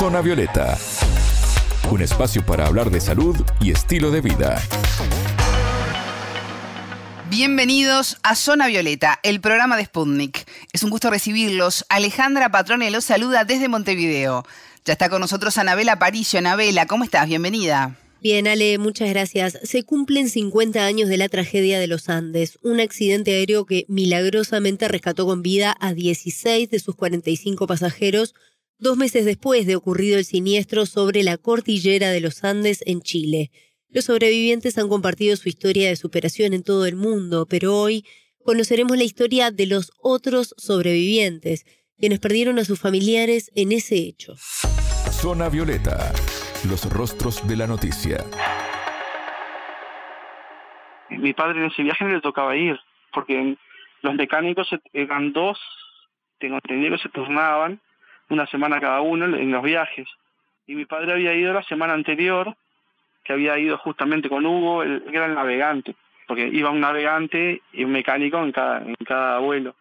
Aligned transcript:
Zona 0.00 0.22
Violeta, 0.22 0.78
un 1.90 2.00
espacio 2.00 2.42
para 2.46 2.66
hablar 2.66 2.90
de 2.90 3.02
salud 3.02 3.36
y 3.60 3.70
estilo 3.70 4.10
de 4.10 4.22
vida. 4.22 4.58
Bienvenidos 7.28 8.16
a 8.22 8.34
Zona 8.34 8.68
Violeta, 8.68 9.20
el 9.22 9.42
programa 9.42 9.76
de 9.76 9.84
Sputnik. 9.84 10.48
Es 10.72 10.84
un 10.84 10.88
gusto 10.88 11.10
recibirlos. 11.10 11.84
Alejandra 11.90 12.50
Patrone 12.50 12.90
los 12.90 13.04
saluda 13.04 13.44
desde 13.44 13.68
Montevideo. 13.68 14.46
Ya 14.86 14.94
está 14.94 15.10
con 15.10 15.20
nosotros 15.20 15.58
Anabela 15.58 15.98
Paricio. 15.98 16.38
Anabela, 16.38 16.86
¿cómo 16.86 17.04
estás? 17.04 17.28
Bienvenida. 17.28 17.94
Bien, 18.22 18.48
Ale, 18.48 18.78
muchas 18.78 19.10
gracias. 19.10 19.58
Se 19.64 19.82
cumplen 19.82 20.30
50 20.30 20.82
años 20.82 21.10
de 21.10 21.18
la 21.18 21.28
tragedia 21.28 21.78
de 21.78 21.88
los 21.88 22.08
Andes, 22.08 22.58
un 22.62 22.80
accidente 22.80 23.32
aéreo 23.32 23.66
que 23.66 23.84
milagrosamente 23.88 24.88
rescató 24.88 25.26
con 25.26 25.42
vida 25.42 25.76
a 25.78 25.92
16 25.92 26.70
de 26.70 26.78
sus 26.78 26.96
45 26.96 27.66
pasajeros 27.66 28.34
dos 28.80 28.96
meses 28.96 29.24
después 29.24 29.66
de 29.66 29.76
ocurrido 29.76 30.18
el 30.18 30.24
siniestro 30.24 30.86
sobre 30.86 31.22
la 31.22 31.36
cordillera 31.36 32.10
de 32.10 32.20
los 32.20 32.44
Andes 32.44 32.82
en 32.86 33.02
Chile. 33.02 33.50
Los 33.88 34.06
sobrevivientes 34.06 34.78
han 34.78 34.88
compartido 34.88 35.36
su 35.36 35.48
historia 35.48 35.88
de 35.88 35.96
superación 35.96 36.54
en 36.54 36.62
todo 36.62 36.86
el 36.86 36.96
mundo, 36.96 37.46
pero 37.48 37.76
hoy 37.76 38.04
conoceremos 38.44 38.96
la 38.96 39.04
historia 39.04 39.50
de 39.50 39.66
los 39.66 39.92
otros 40.00 40.54
sobrevivientes, 40.56 41.66
quienes 41.98 42.20
perdieron 42.20 42.58
a 42.58 42.64
sus 42.64 42.80
familiares 42.80 43.50
en 43.54 43.72
ese 43.72 43.96
hecho. 43.96 44.34
Zona 45.10 45.48
Violeta 45.48 46.12
los 46.68 46.92
rostros 46.92 47.46
de 47.48 47.56
la 47.56 47.66
noticia. 47.66 48.18
Mi 51.08 51.32
padre 51.32 51.60
en 51.60 51.66
ese 51.66 51.82
viaje 51.82 52.04
no 52.04 52.12
le 52.12 52.20
tocaba 52.20 52.56
ir, 52.56 52.78
porque 53.12 53.56
los 54.02 54.14
mecánicos 54.14 54.68
eran 54.92 55.32
dos, 55.32 55.58
tengo 56.38 56.56
entendido 56.56 56.96
que 56.96 57.02
se 57.02 57.08
turnaban 57.08 57.80
una 58.30 58.46
semana 58.46 58.80
cada 58.80 59.00
uno 59.00 59.26
en 59.26 59.52
los 59.52 59.62
viajes. 59.62 60.08
Y 60.66 60.74
mi 60.74 60.86
padre 60.86 61.12
había 61.12 61.34
ido 61.34 61.52
la 61.52 61.62
semana 61.64 61.92
anterior, 61.92 62.56
que 63.24 63.32
había 63.32 63.58
ido 63.58 63.76
justamente 63.78 64.28
con 64.28 64.46
Hugo, 64.46 64.82
el, 64.82 65.04
el 65.06 65.34
navegante, 65.34 65.94
porque 66.26 66.48
iba 66.48 66.70
un 66.70 66.80
navegante 66.80 67.60
y 67.72 67.84
un 67.84 67.92
mecánico 67.92 68.42
en 68.42 68.52
cada, 68.52 68.78
en 68.78 68.94
cada 69.06 69.38
vuelo. 69.40 69.74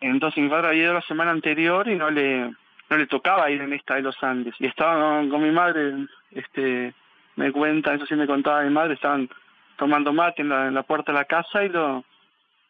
Entonces 0.00 0.42
mi 0.42 0.48
padre 0.48 0.68
había 0.68 0.84
ido 0.84 0.94
la 0.94 1.02
semana 1.02 1.30
anterior 1.30 1.88
y 1.88 1.96
no 1.96 2.10
le 2.10 2.52
no 2.90 2.96
le 2.96 3.06
tocaba 3.06 3.50
ir 3.50 3.60
en 3.60 3.72
esta 3.72 3.96
de 3.96 4.02
los 4.02 4.22
Andes. 4.22 4.54
Y 4.58 4.66
estaba 4.66 5.18
con, 5.28 5.42
mi 5.42 5.50
madre, 5.50 6.06
este 6.30 6.94
me 7.36 7.52
cuenta, 7.52 7.94
eso 7.94 8.06
sí 8.06 8.14
me 8.14 8.26
contaba 8.26 8.62
mi 8.62 8.70
madre, 8.70 8.94
estaban 8.94 9.28
tomando 9.76 10.12
mate 10.12 10.42
en 10.42 10.48
la, 10.48 10.82
puerta 10.82 11.12
de 11.12 11.18
la 11.18 11.24
casa 11.24 11.64
y 11.64 11.68
lo 11.68 12.04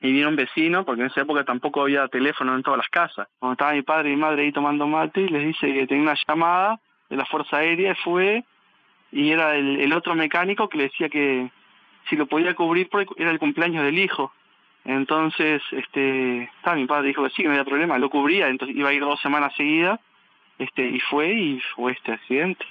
y 0.00 0.12
vino 0.12 0.28
un 0.28 0.36
vecino, 0.36 0.84
porque 0.84 1.02
en 1.02 1.08
esa 1.08 1.22
época 1.22 1.44
tampoco 1.44 1.82
había 1.82 2.06
teléfono 2.08 2.54
en 2.54 2.62
todas 2.62 2.78
las 2.78 2.88
casas. 2.88 3.28
Cuando 3.38 3.54
estaba 3.54 3.72
mi 3.72 3.82
padre 3.82 4.10
y 4.10 4.14
mi 4.14 4.20
madre 4.20 4.42
ahí 4.42 4.52
tomando 4.52 4.86
mate, 4.86 5.22
y 5.22 5.28
les 5.28 5.46
dice 5.46 5.72
que 5.72 5.86
tenía 5.86 6.04
una 6.04 6.18
llamada 6.26 6.80
de 7.10 7.16
la 7.16 7.26
Fuerza 7.26 7.58
Aérea, 7.58 7.96
fue, 8.04 8.44
y 9.10 9.30
era 9.30 9.56
el, 9.56 9.92
otro 9.92 10.14
mecánico 10.14 10.68
que 10.68 10.78
le 10.78 10.84
decía 10.84 11.08
que 11.08 11.50
si 12.08 12.16
lo 12.16 12.26
podía 12.26 12.54
cubrir 12.54 12.88
porque 12.88 13.14
era 13.16 13.30
el 13.30 13.38
cumpleaños 13.38 13.84
del 13.84 13.98
hijo. 13.98 14.32
Entonces, 14.84 15.60
este, 15.72 16.44
estaba 16.44 16.76
mi 16.76 16.86
padre 16.86 17.08
dijo 17.08 17.24
que 17.24 17.30
sí, 17.30 17.42
que 17.42 17.48
no 17.48 17.50
había 17.50 17.64
problema, 17.64 17.98
lo 17.98 18.08
cubría, 18.08 18.48
entonces 18.48 18.76
iba 18.76 18.90
a 18.90 18.92
ir 18.92 19.00
dos 19.00 19.20
semanas 19.20 19.52
seguidas 19.56 20.00
este, 20.58 20.86
y 20.88 21.00
fue 21.00 21.32
y 21.32 21.60
fue 21.74 21.92
este 21.92 22.12
accidente. 22.12 22.64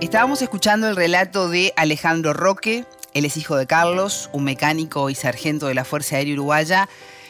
Estábamos 0.00 0.42
escuchando 0.42 0.88
el 0.88 0.96
relato 0.96 1.48
de 1.48 1.72
Alejandro 1.76 2.32
Roque, 2.32 2.84
él 3.14 3.24
es 3.24 3.36
hijo 3.36 3.56
de 3.56 3.66
Carlos, 3.66 4.30
un 4.32 4.44
mecánico 4.44 5.10
y 5.10 5.14
sargento 5.14 5.66
de 5.66 5.74
la 5.74 5.84
Fuerza 5.84 6.16
Aérea 6.16 6.34
Uruguaya, 6.34 6.88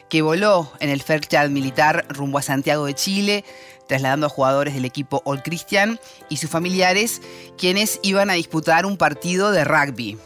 que 0.09 0.23
voló 0.23 0.71
en 0.81 0.91
el 0.91 1.03
Fairchild 1.03 1.51
militar 1.51 2.05
rumbo 2.09 2.39
a 2.39 2.43
Santiago 2.43 2.87
de 2.87 2.95
Chile, 2.95 3.45
trasladando 3.89 4.27
a 4.27 4.31
jugadores 4.31 4.75
del 4.75 4.85
equipo 4.85 5.23
All 5.25 5.43
Christian 5.43 5.99
y 6.29 6.37
sus 6.37 6.51
familiares, 6.51 7.21
quienes 7.59 7.99
iban 8.03 8.31
a 8.31 8.35
disputar 8.35 8.87
un 8.87 8.97
partido 8.97 9.51
de 9.53 9.65
rugby. 9.65 10.19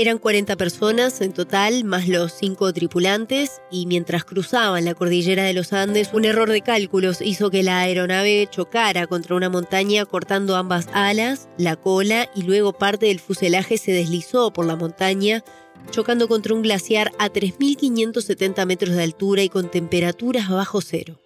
Eran 0.00 0.18
40 0.18 0.54
personas 0.54 1.20
en 1.22 1.32
total, 1.32 1.82
más 1.82 2.06
los 2.06 2.32
cinco 2.32 2.72
tripulantes, 2.72 3.60
y 3.68 3.86
mientras 3.86 4.24
cruzaban 4.24 4.84
la 4.84 4.94
cordillera 4.94 5.42
de 5.42 5.54
los 5.54 5.72
Andes, 5.72 6.10
un 6.12 6.24
error 6.24 6.48
de 6.48 6.60
cálculos 6.60 7.20
hizo 7.20 7.50
que 7.50 7.64
la 7.64 7.80
aeronave 7.80 8.46
chocara 8.48 9.08
contra 9.08 9.34
una 9.34 9.48
montaña 9.48 10.04
cortando 10.04 10.54
ambas 10.54 10.86
alas, 10.92 11.48
la 11.58 11.74
cola 11.74 12.30
y 12.36 12.42
luego 12.42 12.74
parte 12.74 13.06
del 13.06 13.18
fuselaje 13.18 13.76
se 13.76 13.90
deslizó 13.90 14.52
por 14.52 14.66
la 14.66 14.76
montaña, 14.76 15.42
chocando 15.90 16.28
contra 16.28 16.54
un 16.54 16.62
glaciar 16.62 17.10
a 17.18 17.28
3.570 17.28 18.66
metros 18.66 18.94
de 18.94 19.02
altura 19.02 19.42
y 19.42 19.48
con 19.48 19.68
temperaturas 19.68 20.48
bajo 20.48 20.80
cero. 20.80 21.18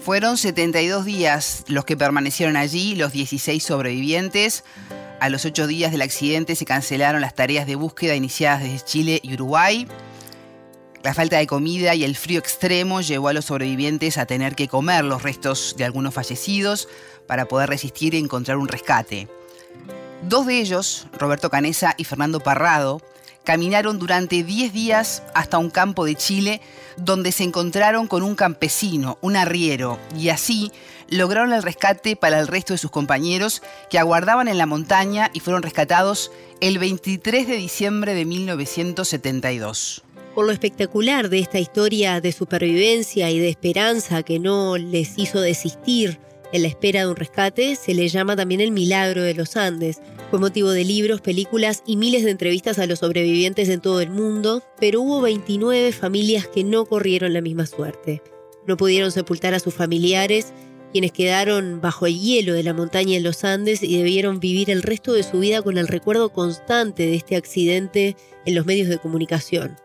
Fueron 0.00 0.36
72 0.36 1.06
días 1.06 1.64
los 1.66 1.86
que 1.86 1.96
permanecieron 1.96 2.58
allí, 2.58 2.94
los 2.94 3.12
16 3.12 3.62
sobrevivientes. 3.64 4.64
A 5.20 5.30
los 5.30 5.44
ocho 5.44 5.66
días 5.66 5.90
del 5.90 6.02
accidente 6.02 6.54
se 6.54 6.64
cancelaron 6.64 7.20
las 7.20 7.34
tareas 7.34 7.66
de 7.66 7.74
búsqueda 7.74 8.14
iniciadas 8.14 8.62
desde 8.62 8.84
Chile 8.84 9.20
y 9.20 9.34
Uruguay. 9.34 9.88
La 11.02 11.12
falta 11.12 11.38
de 11.38 11.46
comida 11.48 11.96
y 11.96 12.04
el 12.04 12.14
frío 12.14 12.38
extremo 12.38 13.00
llevó 13.00 13.26
a 13.28 13.32
los 13.32 13.46
sobrevivientes 13.46 14.16
a 14.16 14.26
tener 14.26 14.54
que 14.54 14.68
comer 14.68 15.04
los 15.04 15.24
restos 15.24 15.74
de 15.76 15.84
algunos 15.84 16.14
fallecidos 16.14 16.88
para 17.26 17.46
poder 17.46 17.68
resistir 17.68 18.14
y 18.14 18.18
encontrar 18.18 18.58
un 18.58 18.68
rescate. 18.68 19.28
Dos 20.22 20.46
de 20.46 20.60
ellos, 20.60 21.08
Roberto 21.18 21.50
Canesa 21.50 21.94
y 21.96 22.04
Fernando 22.04 22.38
Parrado, 22.38 23.02
caminaron 23.48 23.98
durante 23.98 24.44
10 24.44 24.74
días 24.74 25.22
hasta 25.32 25.56
un 25.56 25.70
campo 25.70 26.04
de 26.04 26.14
Chile 26.14 26.60
donde 26.98 27.32
se 27.32 27.44
encontraron 27.44 28.06
con 28.06 28.22
un 28.22 28.34
campesino, 28.34 29.16
un 29.22 29.36
arriero, 29.36 29.98
y 30.14 30.28
así 30.28 30.70
lograron 31.08 31.54
el 31.54 31.62
rescate 31.62 32.14
para 32.14 32.40
el 32.40 32.46
resto 32.46 32.74
de 32.74 32.78
sus 32.78 32.90
compañeros 32.90 33.62
que 33.88 33.98
aguardaban 33.98 34.48
en 34.48 34.58
la 34.58 34.66
montaña 34.66 35.30
y 35.32 35.40
fueron 35.40 35.62
rescatados 35.62 36.30
el 36.60 36.78
23 36.78 37.46
de 37.46 37.56
diciembre 37.56 38.12
de 38.12 38.26
1972. 38.26 40.02
Por 40.34 40.44
lo 40.44 40.52
espectacular 40.52 41.30
de 41.30 41.38
esta 41.38 41.58
historia 41.58 42.20
de 42.20 42.32
supervivencia 42.32 43.30
y 43.30 43.38
de 43.38 43.48
esperanza 43.48 44.24
que 44.24 44.38
no 44.38 44.76
les 44.76 45.16
hizo 45.16 45.40
desistir 45.40 46.20
en 46.52 46.62
la 46.62 46.68
espera 46.68 47.00
de 47.00 47.08
un 47.08 47.16
rescate, 47.16 47.76
se 47.76 47.94
le 47.94 48.08
llama 48.08 48.36
también 48.36 48.60
el 48.60 48.70
milagro 48.70 49.22
de 49.22 49.34
los 49.34 49.56
Andes. 49.56 50.00
Fue 50.30 50.38
motivo 50.38 50.70
de 50.70 50.84
libros, 50.84 51.20
películas 51.20 51.82
y 51.86 51.96
miles 51.96 52.24
de 52.24 52.30
entrevistas 52.30 52.78
a 52.78 52.86
los 52.86 53.00
sobrevivientes 53.00 53.68
en 53.68 53.80
todo 53.80 54.00
el 54.00 54.10
mundo, 54.10 54.62
pero 54.78 55.00
hubo 55.00 55.20
29 55.20 55.92
familias 55.92 56.46
que 56.46 56.64
no 56.64 56.86
corrieron 56.86 57.32
la 57.32 57.40
misma 57.40 57.66
suerte. 57.66 58.22
No 58.66 58.76
pudieron 58.76 59.12
sepultar 59.12 59.54
a 59.54 59.60
sus 59.60 59.74
familiares, 59.74 60.52
quienes 60.92 61.12
quedaron 61.12 61.80
bajo 61.80 62.06
el 62.06 62.18
hielo 62.18 62.54
de 62.54 62.62
la 62.62 62.74
montaña 62.74 63.16
en 63.16 63.22
los 63.22 63.44
Andes 63.44 63.82
y 63.82 63.96
debieron 63.96 64.40
vivir 64.40 64.70
el 64.70 64.82
resto 64.82 65.12
de 65.12 65.22
su 65.22 65.40
vida 65.40 65.62
con 65.62 65.76
el 65.76 65.88
recuerdo 65.88 66.30
constante 66.30 67.06
de 67.06 67.14
este 67.14 67.36
accidente 67.36 68.16
en 68.46 68.54
los 68.54 68.64
medios 68.64 68.88
de 68.88 68.98
comunicación. 68.98 69.76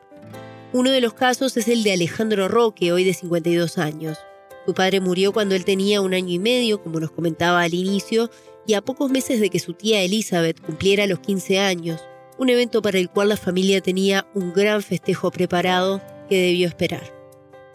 Uno 0.72 0.92
de 0.92 1.02
los 1.02 1.14
casos 1.14 1.56
es 1.58 1.68
el 1.68 1.84
de 1.84 1.94
Alejandro 1.94 2.48
Roque, 2.48 2.92
hoy 2.92 3.04
de 3.04 3.14
52 3.14 3.78
años. 3.78 4.18
Su 4.66 4.74
padre 4.74 5.02
murió 5.02 5.34
cuando 5.34 5.56
él 5.56 5.66
tenía 5.66 6.00
un 6.00 6.14
año 6.14 6.30
y 6.30 6.40
medio, 6.40 6.82
como 6.82 7.00
nos 7.00 7.12
comentaba 7.12 7.62
al 7.62 7.74
inicio, 7.74 8.30
y 8.66 8.76
a 8.76 8.82
pocos 8.82 9.12
meses 9.12 9.42
de 9.42 9.50
que 9.50 9.60
su 9.60 9.74
tía 9.74 10.02
Elizabeth 10.02 10.62
cumpliera 10.62 11.06
los 11.06 11.20
15 11.20 11.60
años, 11.60 12.08
un 12.38 12.50
evento 12.50 12.82
para 12.82 12.98
el 12.98 13.10
cual 13.10 13.30
la 13.30 13.38
familia 13.38 13.82
tenía 13.82 14.26
un 14.34 14.54
gran 14.54 14.82
festejo 14.82 15.32
preparado 15.32 16.00
que 16.30 16.36
debió 16.36 16.68
esperar. 16.68 17.04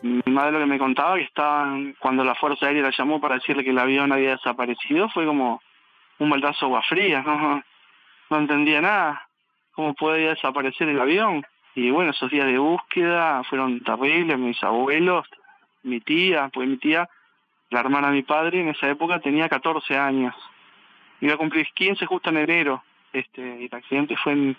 Mi 0.03 0.33
madre 0.33 0.53
lo 0.53 0.61
que 0.61 0.67
me 0.67 0.79
contaba 0.79 1.17
que 1.17 1.25
estaba 1.25 1.77
cuando 1.99 2.25
la 2.25 2.35
Fuerza 2.37 2.67
Aérea 2.67 2.85
la 2.85 2.93
llamó 2.97 3.21
para 3.21 3.35
decirle 3.35 3.65
que 3.65 3.71
el 3.71 3.79
avión 3.79 4.13
había 4.13 4.31
desaparecido 4.31 5.09
fue 5.11 5.27
como 5.27 5.61
un 6.19 6.31
baldazo 6.31 6.67
agua 6.67 6.83
fría, 6.89 7.23
no, 7.23 7.63
no 8.31 8.39
entendía 8.39 8.81
nada, 8.81 9.29
cómo 9.73 9.95
podía 9.95 10.31
desaparecer 10.31 10.89
el 10.89 11.01
avión. 11.01 11.45
Y 11.75 11.91
bueno, 11.91 12.13
esos 12.13 12.31
días 12.31 12.47
de 12.47 12.59
búsqueda 12.59 13.43
fueron 13.45 13.81
terribles, 13.81 14.39
mis 14.39 14.63
abuelos 14.63 15.27
mi 15.83 16.01
tía, 16.01 16.51
pues 16.53 16.69
mi 16.69 16.77
tía, 16.77 17.09
la 17.71 17.81
hermana 17.81 18.09
de 18.09 18.15
mi 18.15 18.23
padre, 18.23 18.61
en 18.61 18.69
esa 18.69 18.89
época 18.89 19.21
tenía 19.21 19.49
14 19.49 19.97
años. 19.97 20.35
Iba 21.21 21.35
a 21.35 21.39
cumplir 21.39 21.67
15 21.75 22.07
justo 22.07 22.31
en 22.31 22.39
enero. 22.39 22.83
Este, 23.13 23.65
el 23.65 23.75
accidente 23.75 24.17
fue 24.17 24.33
en, 24.33 24.57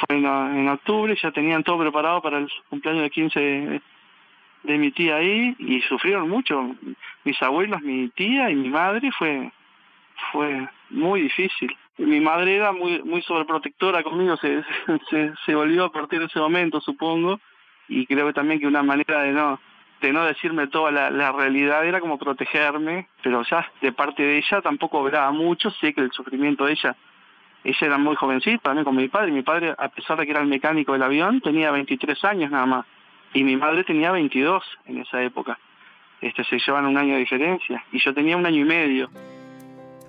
fue 0.00 0.16
en, 0.18 0.68
octubre, 0.68 1.16
ya 1.20 1.30
tenían 1.30 1.62
todo 1.62 1.78
preparado 1.78 2.20
para 2.20 2.38
el 2.38 2.48
cumpleaños 2.68 3.02
de 3.02 3.10
15 3.10 3.40
de, 4.64 4.78
mi 4.78 4.90
tía 4.92 5.16
ahí 5.16 5.54
y 5.58 5.80
sufrieron 5.82 6.28
mucho. 6.28 6.74
Mis 7.24 7.40
abuelos, 7.42 7.80
mi 7.82 8.08
tía 8.10 8.50
y 8.50 8.54
mi 8.54 8.68
madre 8.68 9.10
fue 9.12 9.50
fue 10.30 10.68
muy 10.90 11.22
difícil. 11.22 11.76
Mi 11.98 12.20
madre 12.20 12.56
era 12.56 12.72
muy 12.72 13.02
muy 13.02 13.22
sobreprotectora 13.22 14.02
conmigo, 14.02 14.36
se, 14.36 14.62
se, 15.10 15.32
se 15.44 15.54
volvió 15.54 15.84
a 15.84 15.92
partir 15.92 16.20
de 16.20 16.26
ese 16.26 16.38
momento, 16.38 16.80
supongo, 16.80 17.40
y 17.88 18.06
creo 18.06 18.26
que 18.26 18.32
también 18.32 18.60
que 18.60 18.66
una 18.66 18.82
manera 18.82 19.22
de 19.22 19.32
no 19.32 19.60
de 20.06 20.12
no 20.12 20.24
decirme 20.24 20.66
toda 20.66 20.90
la, 20.90 21.32
realidad 21.32 21.86
era 21.86 22.00
como 22.00 22.18
protegerme, 22.18 23.08
pero 23.22 23.42
ya 23.44 23.70
de 23.80 23.92
parte 23.92 24.22
de 24.22 24.38
ella 24.38 24.60
tampoco 24.60 24.98
obraba 24.98 25.30
mucho, 25.30 25.70
sé 25.70 25.94
que 25.94 26.00
el 26.00 26.10
sufrimiento 26.12 26.66
de 26.66 26.72
ella, 26.72 26.96
ella 27.64 27.78
era 27.80 27.98
muy 27.98 28.16
jovencita 28.16 28.62
también 28.64 28.84
con 28.84 28.96
mi 28.96 29.08
padre, 29.08 29.30
mi 29.30 29.42
padre 29.42 29.74
a 29.76 29.88
pesar 29.88 30.18
de 30.18 30.24
que 30.24 30.32
era 30.32 30.40
el 30.40 30.48
mecánico 30.48 30.92
del 30.92 31.02
avión 31.02 31.40
tenía 31.40 31.70
23 31.70 32.24
años 32.24 32.50
nada 32.50 32.66
más 32.66 32.86
y 33.32 33.44
mi 33.44 33.56
madre 33.56 33.84
tenía 33.84 34.10
22 34.10 34.64
en 34.86 34.98
esa 34.98 35.22
época, 35.22 35.58
este 36.20 36.44
se 36.44 36.58
llevan 36.58 36.86
un 36.86 36.98
año 36.98 37.14
de 37.14 37.20
diferencia 37.20 37.84
y 37.92 37.98
yo 37.98 38.12
tenía 38.12 38.36
un 38.36 38.46
año 38.46 38.60
y 38.60 38.64
medio. 38.64 39.10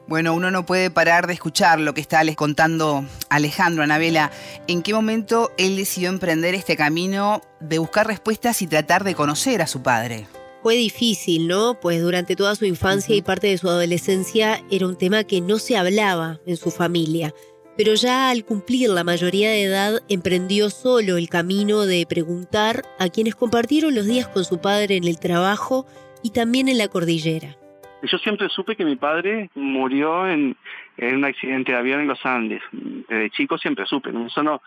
Bueno, 0.06 0.34
uno 0.34 0.52
no 0.52 0.66
puede 0.66 0.92
parar 0.92 1.28
de 1.28 1.34
escuchar 1.34 1.80
lo 1.80 1.94
que 1.94 2.02
está 2.02 2.24
les 2.24 2.36
contando 2.36 3.06
Alejandro, 3.30 3.84
Anabela. 3.84 4.32
¿En 4.68 4.82
qué 4.82 4.94
momento 4.94 5.52
él 5.58 5.78
decidió 5.78 6.10
emprender 6.10 6.56
este 6.56 6.76
camino 6.76 7.42
de 7.62 7.80
buscar 7.80 8.08
respuestas 8.08 8.62
y 8.62 8.68
tratar 8.68 9.06
de 9.06 9.16
conocer 9.16 9.62
a 9.62 9.68
su 9.68 9.82
padre? 9.82 10.28
Fue 10.62 10.76
difícil, 10.76 11.48
¿no? 11.48 11.80
Pues 11.80 12.02
durante 12.02 12.36
toda 12.36 12.56
su 12.56 12.66
infancia 12.66 13.16
y 13.16 13.22
parte 13.22 13.48
de 13.48 13.58
su 13.58 13.70
adolescencia 13.70 14.62
era 14.70 14.88
un 14.88 14.98
tema 14.98 15.24
que 15.24 15.42
no 15.42 15.58
se 15.58 15.78
hablaba 15.78 16.40
en 16.46 16.58
su 16.58 16.70
familia. 16.70 17.34
Pero 17.78 17.96
ya 17.96 18.30
al 18.30 18.46
cumplir 18.46 18.90
la 18.90 19.04
mayoría 19.04 19.50
de 19.50 19.64
edad 19.64 20.02
emprendió 20.10 20.70
solo 20.70 21.18
el 21.18 21.30
camino 21.30 21.86
de 21.86 22.06
preguntar 22.06 22.86
a 23.00 23.10
quienes 23.10 23.36
compartieron 23.36 23.96
los 23.96 24.06
días 24.06 24.28
con 24.28 24.46
su 24.46 24.60
padre 24.60 24.98
en 24.98 25.06
el 25.06 25.18
trabajo 25.18 25.86
y 26.22 26.32
también 26.32 26.68
en 26.68 26.78
la 26.78 26.88
cordillera. 26.88 27.58
Yo 28.04 28.18
siempre 28.18 28.50
supe 28.50 28.76
que 28.76 28.84
mi 28.84 28.98
padre 28.98 29.50
murió 29.56 30.28
en, 30.28 30.58
un 30.98 31.26
accidente 31.26 31.72
de 31.72 31.78
avión 31.78 32.02
en 32.02 32.08
los 32.08 32.26
Andes. 32.26 32.62
Desde 32.72 33.30
chico 33.30 33.58
siempre 33.58 33.86
supe, 33.86 34.12
eso 34.28 34.44
no, 34.44 34.62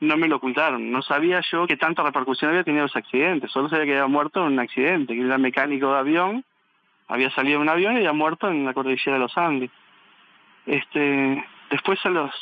no 0.00 0.16
me 0.16 0.26
lo 0.26 0.36
ocultaron. 0.36 0.90
No 0.90 1.00
sabía 1.02 1.40
yo 1.52 1.68
que 1.68 1.76
tanta 1.76 2.02
repercusión 2.02 2.50
había 2.50 2.64
tenido 2.64 2.82
los 2.84 2.96
accidentes. 2.96 3.52
Solo 3.52 3.68
sabía 3.68 3.84
que 3.84 3.92
había 3.92 4.08
muerto 4.08 4.40
en 4.40 4.54
un 4.54 4.58
accidente, 4.58 5.14
que 5.14 5.20
era 5.20 5.38
mecánico 5.38 5.92
de 5.92 5.98
avión, 5.98 6.44
había 7.06 7.30
salido 7.30 7.58
de 7.58 7.62
un 7.62 7.68
avión 7.68 7.94
y 7.94 7.98
había 7.98 8.12
muerto 8.12 8.48
en 8.48 8.64
la 8.64 8.74
cordillera 8.74 9.14
de 9.14 9.18
los 9.20 9.38
Andes. 9.38 9.70
Este, 10.66 11.44
después 11.70 12.04
a 12.04 12.10
los 12.10 12.34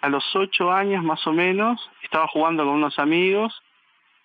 a 0.00 0.08
los 0.08 0.24
ocho 0.36 0.70
años 0.70 1.02
más 1.02 1.26
o 1.26 1.32
menos 1.32 1.90
estaba 2.02 2.28
jugando 2.28 2.64
con 2.64 2.74
unos 2.74 3.00
amigos 3.00 3.62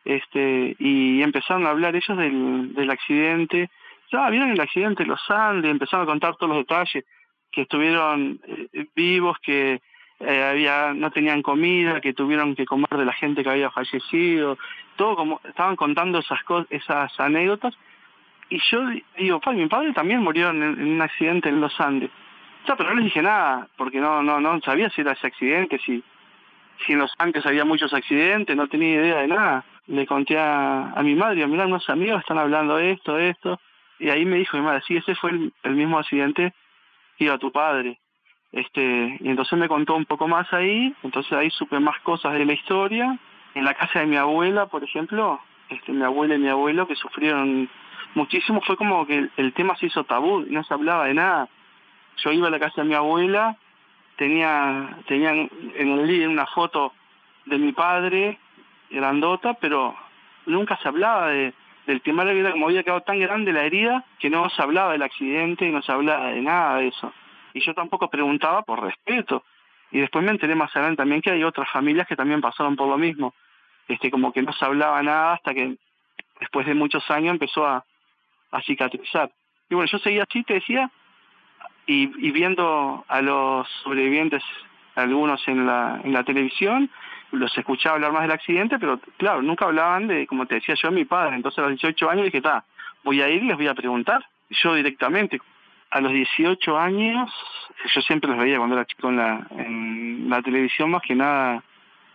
este 0.06 0.75
y 0.77 1.24
empezaron 1.24 1.65
a 1.65 1.71
hablar 1.71 1.95
ellos 1.95 2.15
del, 2.15 2.75
del 2.75 2.92
accidente 2.92 3.71
ya 4.12 4.30
vieron 4.30 4.52
el 4.52 4.60
accidente 4.60 5.04
de 5.04 5.10
los 5.10 5.22
Andes, 5.30 5.72
empezaron 5.72 6.04
a 6.04 6.10
contar 6.10 6.36
todos 6.36 6.50
los 6.50 6.60
detalles, 6.60 7.06
que 7.52 7.62
estuvieron 7.62 8.40
eh, 8.48 8.88
vivos, 8.96 9.38
que 9.42 9.82
eh, 10.20 10.44
había 10.44 10.94
no 10.94 11.12
tenían 11.12 11.42
comida, 11.42 12.02
que 12.02 12.14
tuvieron 12.14 12.56
que 12.56 12.66
comer 12.66 12.90
de 12.90 13.06
la 13.06 13.14
gente 13.14 13.44
que 13.44 13.50
había 13.50 13.72
fallecido, 13.72 14.58
todo 14.96 15.16
como 15.16 15.42
estaban 15.44 15.76
contando 15.76 16.20
esas 16.20 16.44
cosas, 16.44 16.68
esas 16.70 17.18
anécdotas. 17.20 17.76
Y 18.50 18.60
yo 18.70 18.82
digo, 19.18 19.42
mi 19.54 19.68
padre 19.68 19.94
también 19.94 20.20
murió 20.20 20.50
en, 20.50 20.64
un 20.64 21.02
accidente 21.02 21.50
en 21.50 21.62
los 21.62 21.80
Andes. 21.80 22.12
Ya, 22.68 22.76
pero 22.76 22.90
no 22.90 22.96
les 22.96 23.06
dije 23.06 23.22
nada, 23.22 23.68
porque 23.78 24.00
no 24.00 24.24
no 24.24 24.40
no 24.40 24.60
sabía 24.62 24.90
si 24.90 25.02
era 25.02 25.14
ese 25.14 25.28
accidente, 25.28 25.80
si 25.86 26.04
si 26.86 26.94
en 26.94 27.00
los 27.00 27.12
Andes 27.18 27.46
había 27.46 27.66
muchos 27.66 27.94
accidentes, 27.94 28.56
no 28.56 28.68
tenía 28.68 28.96
idea 28.96 29.18
de 29.18 29.28
nada. 29.28 29.66
Le 29.88 30.06
conté 30.06 30.38
a, 30.40 30.94
mi 31.04 31.14
madre, 31.16 31.46
mira, 31.48 31.66
unos 31.66 31.90
amigos 31.90 32.22
están 32.22 32.38
hablando 32.38 32.78
de 32.78 32.92
esto, 32.92 33.20
esto 33.20 33.60
y 34.04 34.10
ahí 34.10 34.26
me 34.26 34.36
dijo 34.36 34.58
mi 34.58 34.64
madre, 34.64 34.84
sí, 34.86 34.98
ese 34.98 35.16
fue 35.16 35.32
el, 35.32 35.76
mismo 35.76 35.98
accidente 35.98 36.54
que 37.18 37.24
iba 37.24 37.38
tu 37.38 37.54
padre. 37.54 37.98
Este, 38.52 39.18
y 39.22 39.30
entonces 39.30 39.58
me 39.58 39.70
contó 39.70 39.96
un 39.96 40.04
poco 40.04 40.28
más 40.28 40.52
ahí, 40.52 40.94
entonces 41.04 41.32
ahí 41.32 41.50
supe 41.52 41.80
más 41.80 41.98
cosas 42.02 42.34
de 42.34 42.46
la 42.46 42.52
historia. 42.52 43.18
En 43.56 43.64
la 43.64 43.74
casa 43.76 44.02
de 44.02 44.08
mi 44.08 44.18
abuela, 44.18 44.66
por 44.66 44.84
ejemplo, 44.84 45.40
este, 45.70 45.94
mi 45.94 46.04
abuela 46.04 46.36
y 46.36 46.40
mi 46.40 46.50
abuelo 46.50 46.86
que 46.86 46.96
sufrieron 46.96 47.70
muchísimo, 48.14 48.60
fue 48.60 48.76
como 48.76 49.08
que 49.08 49.30
el, 49.38 49.54
tema 49.54 49.78
se 49.78 49.86
hizo 49.86 50.04
tabú, 50.04 50.46
no 50.50 50.66
se 50.66 50.74
hablaba 50.74 51.06
de 51.06 51.14
nada. 51.14 51.48
Yo 52.18 52.34
iba 52.34 52.50
a 52.50 52.52
la 52.52 52.60
casa 52.60 52.82
de 52.82 52.90
mi 52.90 52.96
abuela, 52.96 53.56
tenía, 54.18 54.98
tenían 55.08 55.50
en 55.76 55.88
el 55.88 56.06
living 56.06 56.28
una 56.28 56.48
foto 56.48 56.92
de 57.46 57.58
mi 57.58 57.72
padre, 57.72 58.38
grandota, 58.90 59.54
pero 59.54 59.96
nunca 60.46 60.76
se 60.84 60.90
hablaba 60.90 61.30
de, 61.30 61.54
del 61.86 62.02
la 62.06 62.32
vida, 62.32 62.52
como 62.52 62.68
había 62.68 62.84
quedado 62.84 63.02
tan 63.02 63.20
grande 63.20 63.52
la 63.52 63.66
herida, 63.66 64.06
que 64.20 64.30
no 64.30 64.50
se 64.50 64.62
hablaba 64.62 64.94
del 64.94 65.04
accidente 65.04 65.66
y 65.66 65.72
no 65.72 65.82
se 65.82 65.92
hablaba 65.92 66.28
de 66.28 66.42
nada 66.42 66.78
de 66.78 66.88
eso. 66.88 67.14
Y 67.54 67.62
yo 67.62 67.74
tampoco 67.74 68.10
preguntaba 68.10 68.64
por 68.64 68.82
respeto. 68.82 69.44
Y 69.92 70.00
después 70.00 70.24
me 70.24 70.32
enteré 70.32 70.56
más 70.56 70.76
adelante 70.76 70.98
también 70.98 71.22
que 71.22 71.32
hay 71.32 71.44
otras 71.44 71.70
familias 71.70 72.08
que 72.08 72.16
también 72.16 72.42
pasaron 72.42 72.76
por 72.76 72.88
lo 72.88 72.98
mismo. 72.98 73.34
Este, 73.88 74.10
como 74.10 74.32
que 74.32 74.42
no 74.42 74.54
se 74.54 74.66
hablaba 74.66 75.04
nada 75.04 75.34
hasta 75.34 75.54
que 75.54 75.76
después 76.40 76.66
de 76.66 76.74
muchos 76.74 77.10
años 77.12 77.32
empezó 77.32 77.66
a, 77.68 77.86
a 78.52 78.62
cicatrizar. 78.62 79.30
Y 79.70 79.76
bueno, 79.76 79.90
yo 79.92 80.00
seguía 80.00 80.24
así, 80.24 80.44
te 80.44 80.56
decía, 80.56 80.90
y, 81.86 82.04
y 82.26 82.32
viendo 82.32 83.06
a 83.08 83.22
los 83.22 83.68
sobrevivientes, 83.84 84.44
algunos 84.96 85.46
en 85.48 85.66
la, 85.66 86.02
en 86.04 86.14
la 86.14 86.24
televisión, 86.24 86.90
los 87.34 87.58
escuchaba 87.58 87.96
hablar 87.96 88.12
más 88.12 88.22
del 88.22 88.32
accidente, 88.32 88.78
pero 88.80 89.00
claro, 89.18 89.42
nunca 89.42 89.66
hablaban 89.66 90.08
de, 90.08 90.28
como 90.28 90.46
te 90.46 90.56
decía 90.56 90.76
yo, 90.76 90.92
mi 90.92 91.06
padre. 91.06 91.36
Entonces 91.36 91.60
a 91.60 91.64
los 91.64 91.72
18 91.72 92.10
años 92.10 92.26
dije, 92.26 92.38
está, 92.38 92.64
voy 93.04 93.22
a 93.22 93.30
ir 93.30 93.44
y 93.44 93.48
les 93.48 93.58
voy 93.58 93.68
a 93.68 93.74
preguntar. 93.74 94.24
Yo 94.50 94.76
directamente. 94.76 95.40
A 95.90 96.00
los 96.02 96.12
18 96.12 96.78
años, 96.78 97.32
yo 97.94 98.02
siempre 98.02 98.30
los 98.30 98.40
veía 98.40 98.58
cuando 98.58 98.76
era 98.76 98.86
chico 98.86 99.10
en 99.10 100.30
la, 100.30 100.42
televisión, 100.42 100.92
más 100.92 101.02
que 101.02 101.16
nada 101.16 101.64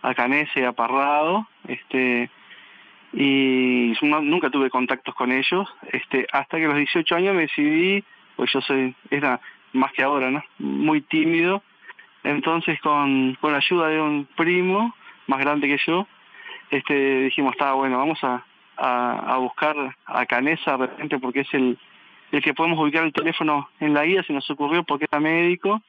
a 0.01 0.13
Canese, 0.13 0.65
a 0.65 0.73
este, 1.67 2.29
y 3.13 3.93
nunca 4.01 4.49
tuve 4.49 4.69
contactos 4.69 5.15
con 5.15 5.31
ellos, 5.31 5.67
este, 5.91 6.27
hasta 6.31 6.57
que 6.57 6.65
a 6.65 6.69
los 6.69 6.77
18 6.77 7.15
años 7.15 7.35
me 7.35 7.41
decidí, 7.43 8.03
pues 8.35 8.51
yo 8.51 8.61
soy, 8.61 8.95
era 9.09 9.39
más 9.73 9.93
que 9.93 10.03
ahora, 10.03 10.29
¿no? 10.29 10.43
Muy 10.57 11.01
tímido, 11.01 11.63
entonces 12.23 12.79
con, 12.81 13.35
con 13.35 13.53
la 13.53 13.57
ayuda 13.59 13.87
de 13.87 14.01
un 14.01 14.27
primo, 14.35 14.93
más 15.29 15.39
grande 15.39 15.67
que 15.67 15.77
yo, 15.85 16.07
este, 16.71 17.21
dijimos, 17.23 17.53
está 17.53 17.73
bueno, 17.73 17.97
vamos 17.97 18.19
a, 18.23 18.43
a, 18.77 19.37
buscar 19.37 19.75
a 20.05 20.25
Canesa 20.25 20.77
de 20.77 20.87
repente 20.87 21.19
porque 21.19 21.41
es 21.41 21.53
el, 21.53 21.77
el 22.31 22.41
que 22.41 22.53
podemos 22.53 22.79
ubicar 22.79 23.03
el 23.03 23.13
teléfono 23.13 23.69
en 23.79 23.93
la 23.93 24.05
guía, 24.05 24.23
se 24.23 24.33
nos 24.33 24.49
ocurrió 24.49 24.83
porque 24.83 25.05
era 25.09 25.19
médico, 25.19 25.81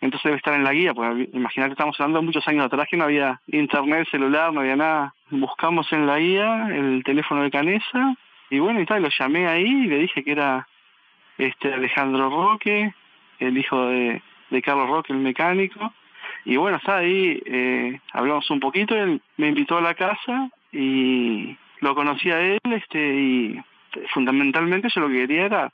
entonces 0.00 0.24
debe 0.24 0.36
estar 0.36 0.54
en 0.54 0.64
la 0.64 0.72
guía, 0.72 0.92
porque 0.92 1.30
imagínate, 1.32 1.72
estamos 1.72 1.98
hablando 1.98 2.22
muchos 2.22 2.46
años 2.46 2.66
atrás 2.66 2.86
que 2.90 2.96
no 2.96 3.04
había 3.04 3.40
internet, 3.46 4.06
celular, 4.10 4.52
no 4.52 4.60
había 4.60 4.76
nada. 4.76 5.14
Buscamos 5.30 5.90
en 5.92 6.06
la 6.06 6.18
guía 6.18 6.68
el 6.70 7.02
teléfono 7.04 7.42
de 7.42 7.50
Canesa 7.50 8.14
y 8.50 8.58
bueno, 8.58 8.80
y 8.80 8.86
tal, 8.86 9.02
lo 9.02 9.08
llamé 9.08 9.48
ahí 9.48 9.64
y 9.64 9.86
le 9.86 9.98
dije 9.98 10.22
que 10.22 10.32
era 10.32 10.68
este 11.38 11.72
Alejandro 11.72 12.28
Roque, 12.28 12.92
el 13.38 13.56
hijo 13.56 13.86
de, 13.86 14.22
de 14.50 14.62
Carlos 14.62 14.88
Roque, 14.88 15.12
el 15.12 15.20
mecánico, 15.20 15.92
y 16.44 16.56
bueno, 16.56 16.76
está 16.76 16.98
ahí, 16.98 17.42
eh, 17.46 18.00
hablamos 18.12 18.48
un 18.50 18.60
poquito, 18.60 18.94
él 18.94 19.20
me 19.36 19.48
invitó 19.48 19.78
a 19.78 19.80
la 19.80 19.94
casa 19.94 20.50
y 20.72 21.56
lo 21.80 21.94
conocí 21.94 22.30
a 22.30 22.40
él, 22.40 22.60
este, 22.64 22.98
y 22.98 23.60
fundamentalmente 24.12 24.88
yo 24.94 25.00
lo 25.00 25.08
que 25.08 25.26
quería 25.26 25.46
era 25.46 25.72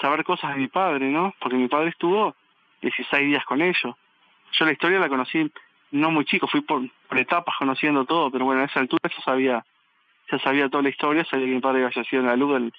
saber 0.00 0.24
cosas 0.24 0.54
de 0.54 0.60
mi 0.60 0.68
padre, 0.68 1.10
¿no? 1.10 1.34
Porque 1.40 1.56
mi 1.56 1.68
padre 1.68 1.88
estuvo 1.88 2.34
16 2.82 3.26
días 3.26 3.44
con 3.44 3.60
ellos. 3.60 3.96
Yo 4.52 4.64
la 4.64 4.72
historia 4.72 5.00
la 5.00 5.08
conocí 5.08 5.50
no 5.90 6.10
muy 6.10 6.24
chico, 6.24 6.46
fui 6.48 6.60
por, 6.60 6.82
etapas 7.16 7.54
conociendo 7.56 8.04
todo, 8.04 8.30
pero 8.30 8.44
bueno, 8.44 8.62
a 8.62 8.64
esa 8.64 8.80
altura 8.80 9.08
ya 9.08 9.22
sabía, 9.24 9.64
ya 10.30 10.38
sabía 10.40 10.68
toda 10.68 10.82
la 10.82 10.88
historia, 10.88 11.24
sabía 11.24 11.46
que 11.46 11.54
mi 11.54 11.60
padre 11.60 11.84
había 11.84 12.04
sido 12.04 12.22
en 12.22 12.26
la 12.26 12.36
luz 12.36 12.72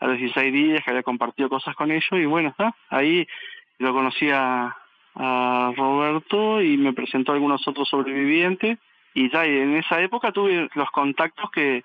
a 0.00 0.06
los 0.06 0.18
16 0.18 0.52
días, 0.52 0.84
que 0.84 0.90
había 0.90 1.02
compartido 1.02 1.48
cosas 1.48 1.74
con 1.74 1.90
ellos, 1.90 2.12
y 2.12 2.26
bueno, 2.26 2.50
está, 2.50 2.74
ahí 2.90 3.26
lo 3.78 3.94
conocí 3.94 4.28
a, 4.30 4.76
a 5.14 5.72
Roberto 5.76 6.62
y 6.62 6.76
me 6.76 6.92
presentó 6.92 7.32
a 7.32 7.34
algunos 7.34 7.66
otros 7.66 7.88
sobrevivientes 7.88 8.78
y 9.14 9.30
ya 9.30 9.44
en 9.44 9.76
esa 9.76 10.00
época 10.00 10.32
tuve 10.32 10.68
los 10.74 10.90
contactos 10.90 11.50
que, 11.50 11.84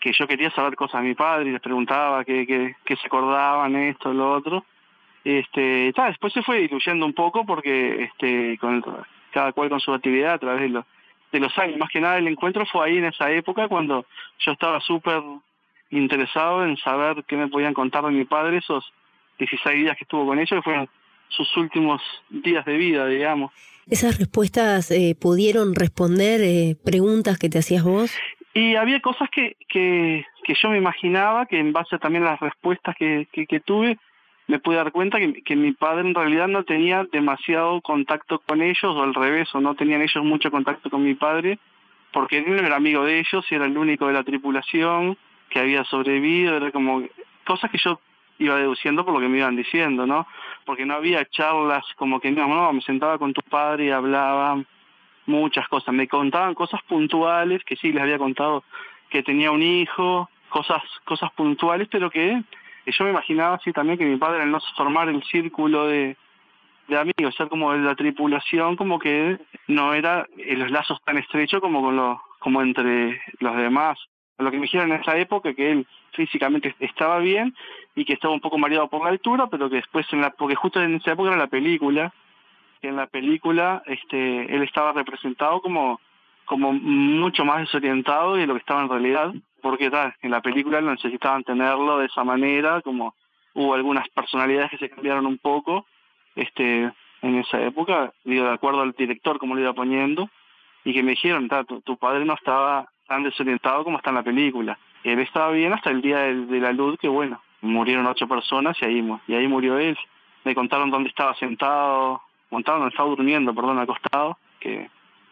que 0.00 0.12
yo 0.12 0.26
quería 0.26 0.50
saber 0.50 0.76
cosas 0.76 1.02
de 1.02 1.08
mi 1.08 1.14
padre 1.14 1.50
y 1.50 1.52
les 1.52 1.60
preguntaba 1.60 2.24
qué, 2.24 2.74
qué, 2.84 2.96
se 2.96 3.06
acordaban, 3.06 3.76
esto, 3.76 4.12
lo 4.12 4.32
otro. 4.32 4.64
Este, 5.24 5.92
ya, 5.94 6.06
después 6.06 6.32
se 6.32 6.42
fue 6.42 6.60
diluyendo 6.60 7.04
un 7.04 7.12
poco 7.12 7.44
porque 7.44 8.04
este, 8.04 8.56
con 8.58 8.82
cada 9.32 9.52
cual 9.52 9.68
con 9.68 9.80
su 9.80 9.92
actividad 9.92 10.34
a 10.34 10.38
través 10.38 10.62
de 10.62 10.68
los, 10.70 10.84
de 11.32 11.40
los 11.40 11.58
años. 11.58 11.76
Más 11.78 11.90
que 11.90 12.00
nada 12.00 12.18
el 12.18 12.28
encuentro 12.28 12.64
fue 12.66 12.86
ahí 12.86 12.98
en 12.98 13.06
esa 13.06 13.30
época 13.30 13.68
cuando 13.68 14.06
yo 14.38 14.52
estaba 14.52 14.80
súper 14.80 15.22
interesado 15.90 16.64
en 16.64 16.76
saber 16.78 17.24
qué 17.24 17.36
me 17.36 17.48
podían 17.48 17.74
contar 17.74 18.04
de 18.04 18.10
mi 18.10 18.24
padre 18.24 18.58
esos 18.58 18.90
16 19.38 19.76
días 19.76 19.96
que 19.96 20.04
estuvo 20.04 20.26
con 20.26 20.38
ellos, 20.38 20.64
fueron 20.64 20.88
sus 21.28 21.56
últimos 21.56 22.02
días 22.30 22.64
de 22.64 22.76
vida, 22.76 23.06
digamos. 23.06 23.52
¿Esas 23.90 24.18
respuestas 24.18 24.90
eh, 24.90 25.16
pudieron 25.18 25.74
responder 25.74 26.42
eh, 26.42 26.76
preguntas 26.84 27.38
que 27.38 27.48
te 27.48 27.58
hacías 27.58 27.84
vos? 27.84 28.14
Y 28.52 28.74
había 28.74 29.00
cosas 29.00 29.30
que, 29.30 29.56
que, 29.68 30.26
que, 30.44 30.54
yo 30.60 30.68
me 30.68 30.78
imaginaba, 30.78 31.46
que 31.46 31.58
en 31.58 31.72
base 31.72 31.98
también 31.98 32.24
a 32.24 32.32
las 32.32 32.40
respuestas 32.40 32.94
que, 32.96 33.28
que, 33.32 33.60
tuve, 33.60 33.98
me 34.46 34.58
pude 34.58 34.76
dar 34.76 34.92
cuenta 34.92 35.18
que, 35.18 35.42
que, 35.42 35.56
mi 35.56 35.72
padre 35.72 36.06
en 36.08 36.14
realidad 36.14 36.48
no 36.48 36.64
tenía 36.64 37.06
demasiado 37.10 37.80
contacto 37.80 38.40
con 38.40 38.60
ellos, 38.60 38.84
o 38.84 39.02
al 39.02 39.14
revés, 39.14 39.48
o 39.54 39.60
no 39.60 39.74
tenían 39.74 40.02
ellos 40.02 40.24
mucho 40.24 40.50
contacto 40.50 40.90
con 40.90 41.04
mi 41.04 41.14
padre, 41.14 41.58
porque 42.12 42.38
él 42.38 42.44
no 42.48 42.56
era 42.56 42.76
amigo 42.76 43.04
de 43.04 43.20
ellos, 43.20 43.46
y 43.50 43.54
era 43.54 43.66
el 43.66 43.78
único 43.78 44.06
de 44.06 44.14
la 44.14 44.24
tripulación 44.24 45.16
que 45.48 45.60
había 45.60 45.84
sobrevivido, 45.84 46.56
era 46.56 46.70
como 46.72 47.04
cosas 47.46 47.70
que 47.70 47.78
yo 47.78 48.00
iba 48.38 48.56
deduciendo 48.56 49.04
por 49.04 49.14
lo 49.14 49.20
que 49.20 49.28
me 49.28 49.38
iban 49.38 49.56
diciendo, 49.56 50.06
¿no? 50.06 50.26
Porque 50.64 50.86
no 50.86 50.94
había 50.94 51.24
charlas 51.26 51.84
como 51.96 52.20
que, 52.20 52.30
no, 52.30 52.46
no, 52.46 52.72
me 52.72 52.80
sentaba 52.82 53.18
con 53.18 53.32
tu 53.32 53.42
padre 53.42 53.86
y 53.86 53.90
hablaba 53.90 54.62
muchas 55.26 55.68
cosas. 55.68 55.94
Me 55.94 56.08
contaban 56.08 56.54
cosas 56.54 56.80
puntuales, 56.84 57.62
que 57.64 57.76
sí 57.76 57.92
les 57.92 58.02
había 58.02 58.18
contado 58.18 58.64
que 59.10 59.22
tenía 59.22 59.50
un 59.50 59.62
hijo, 59.62 60.28
cosas, 60.48 60.82
cosas 61.04 61.30
puntuales, 61.32 61.88
pero 61.90 62.10
que 62.10 62.42
yo 62.86 63.04
me 63.04 63.10
imaginaba 63.10 63.56
así 63.56 63.72
también 63.72 63.98
que 63.98 64.04
mi 64.04 64.16
padre 64.16 64.42
al 64.42 64.50
no 64.50 64.60
formar 64.76 65.08
el 65.08 65.22
círculo 65.24 65.86
de, 65.86 66.16
de 66.88 66.98
amigos, 66.98 67.34
ser 67.36 67.48
como 67.48 67.72
de 67.72 67.80
la 67.80 67.94
tripulación, 67.94 68.76
como 68.76 68.98
que 68.98 69.38
no 69.66 69.94
era 69.94 70.26
los 70.36 70.70
lazos 70.70 70.98
tan 71.04 71.18
estrechos 71.18 71.60
como 71.60 71.82
con 71.82 71.96
los, 71.96 72.18
como 72.38 72.62
entre 72.62 73.20
los 73.40 73.56
demás. 73.56 73.98
Lo 74.38 74.50
que 74.50 74.56
me 74.56 74.62
dijeron 74.62 74.92
en 74.92 75.00
esa 75.00 75.16
época 75.16 75.52
que 75.52 75.72
él 75.72 75.86
físicamente 76.12 76.74
estaba 76.78 77.18
bien 77.18 77.54
y 77.94 78.04
que 78.04 78.12
estaba 78.12 78.34
un 78.34 78.40
poco 78.40 78.56
mareado 78.56 78.88
por 78.88 79.02
la 79.02 79.10
altura, 79.10 79.48
pero 79.48 79.68
que 79.68 79.76
después 79.76 80.06
en 80.12 80.20
la, 80.20 80.30
porque 80.30 80.54
justo 80.54 80.80
en 80.80 80.96
esa 80.96 81.12
época 81.12 81.30
era 81.30 81.38
la 81.38 81.48
película, 81.48 82.12
en 82.82 82.96
la 82.96 83.06
película 83.06 83.82
este 83.86 84.54
él 84.54 84.62
estaba 84.62 84.92
representado 84.92 85.60
como 85.60 86.00
como 86.44 86.72
mucho 86.72 87.44
más 87.44 87.60
desorientado 87.60 88.36
de 88.36 88.46
lo 88.46 88.54
que 88.54 88.60
estaba 88.60 88.80
en 88.80 88.88
realidad, 88.88 89.34
porque 89.60 89.90
tal, 89.90 90.14
en 90.22 90.30
la 90.30 90.40
película 90.40 90.80
no 90.80 90.92
necesitaban 90.92 91.44
tenerlo 91.44 91.98
de 91.98 92.06
esa 92.06 92.24
manera, 92.24 92.80
como 92.80 93.14
hubo 93.52 93.74
algunas 93.74 94.08
personalidades 94.08 94.70
que 94.70 94.78
se 94.78 94.88
cambiaron 94.88 95.26
un 95.26 95.36
poco, 95.36 95.84
este 96.36 96.90
en 97.20 97.34
esa 97.34 97.60
época, 97.60 98.12
digo, 98.24 98.44
de 98.44 98.54
acuerdo 98.54 98.80
al 98.80 98.92
director 98.92 99.38
como 99.38 99.54
lo 99.54 99.60
iba 99.60 99.72
poniendo, 99.74 100.30
y 100.84 100.94
que 100.94 101.02
me 101.02 101.10
dijeron, 101.10 101.50
tu, 101.66 101.82
tu 101.82 101.98
padre 101.98 102.24
no 102.24 102.32
estaba 102.32 102.88
tan 103.08 103.24
desorientado 103.24 103.82
como 103.82 103.96
está 103.96 104.10
en 104.10 104.16
la 104.16 104.22
película. 104.22 104.78
Él 105.02 105.18
estaba 105.20 105.50
bien 105.50 105.72
hasta 105.72 105.90
el 105.90 106.02
día 106.02 106.18
de, 106.18 106.60
la 106.60 106.72
luz, 106.72 106.98
que 107.00 107.08
bueno, 107.08 107.40
murieron 107.62 108.06
ocho 108.06 108.28
personas 108.28 108.76
y 108.80 108.84
ahí, 108.84 109.18
y 109.26 109.34
ahí 109.34 109.48
murió 109.48 109.78
él. 109.78 109.98
Me 110.44 110.54
contaron 110.54 110.90
dónde 110.90 111.08
estaba 111.08 111.34
sentado, 111.34 112.22
contaron 112.50 112.82
dónde 112.82 112.92
estaba 112.92 113.08
durmiendo, 113.08 113.54
perdón, 113.54 113.78
acostado, 113.78 114.38
que 114.60 114.90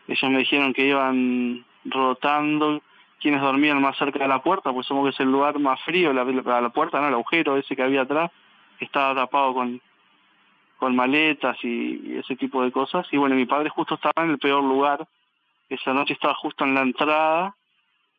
ellos 0.09 0.31
me 0.31 0.39
dijeron 0.39 0.73
que 0.73 0.87
iban 0.87 1.65
rotando 1.85 2.81
quienes 3.21 3.41
dormían 3.41 3.81
más 3.81 3.97
cerca 3.97 4.21
de 4.21 4.29
la 4.29 4.43
puerta, 4.43 4.73
pues 4.73 4.87
somos 4.87 5.05
que 5.05 5.11
es 5.11 5.21
el 5.21 5.31
lugar 5.31 5.59
más 5.59 5.81
frío, 5.83 6.13
la, 6.13 6.25
puerta, 6.71 7.01
no 7.01 7.09
el 7.09 7.15
agujero 7.15 7.57
ese 7.57 7.77
que 7.77 7.83
había 7.83 8.03
atrás, 8.03 8.31
estaba 8.79 9.15
tapado 9.15 9.55
con, 9.55 9.81
con 10.79 10.95
maletas 10.95 11.57
y, 11.63 12.17
ese 12.19 12.37
tipo 12.37 12.63
de 12.63 12.73
cosas. 12.73 13.07
Y 13.11 13.17
bueno, 13.17 13.35
mi 13.35 13.47
padre 13.47 13.71
justo 13.71 13.95
estaba 13.95 14.25
en 14.25 14.33
el 14.33 14.39
peor 14.39 14.63
lugar, 14.63 15.07
esa 15.69 15.93
noche 15.93 16.13
estaba 16.13 16.35
justo 16.35 16.65
en 16.65 16.75
la 16.75 16.83
entrada 16.83 17.55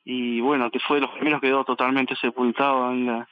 y 0.10 0.40
bueno, 0.40 0.72
que 0.72 0.80
fue 0.80 0.98
de 0.98 1.02
los 1.02 1.12
primeros 1.12 1.42
quedó 1.42 1.66
totalmente 1.66 2.16
sepultado 2.16 2.92
en 2.92 3.08
la, 3.08 3.28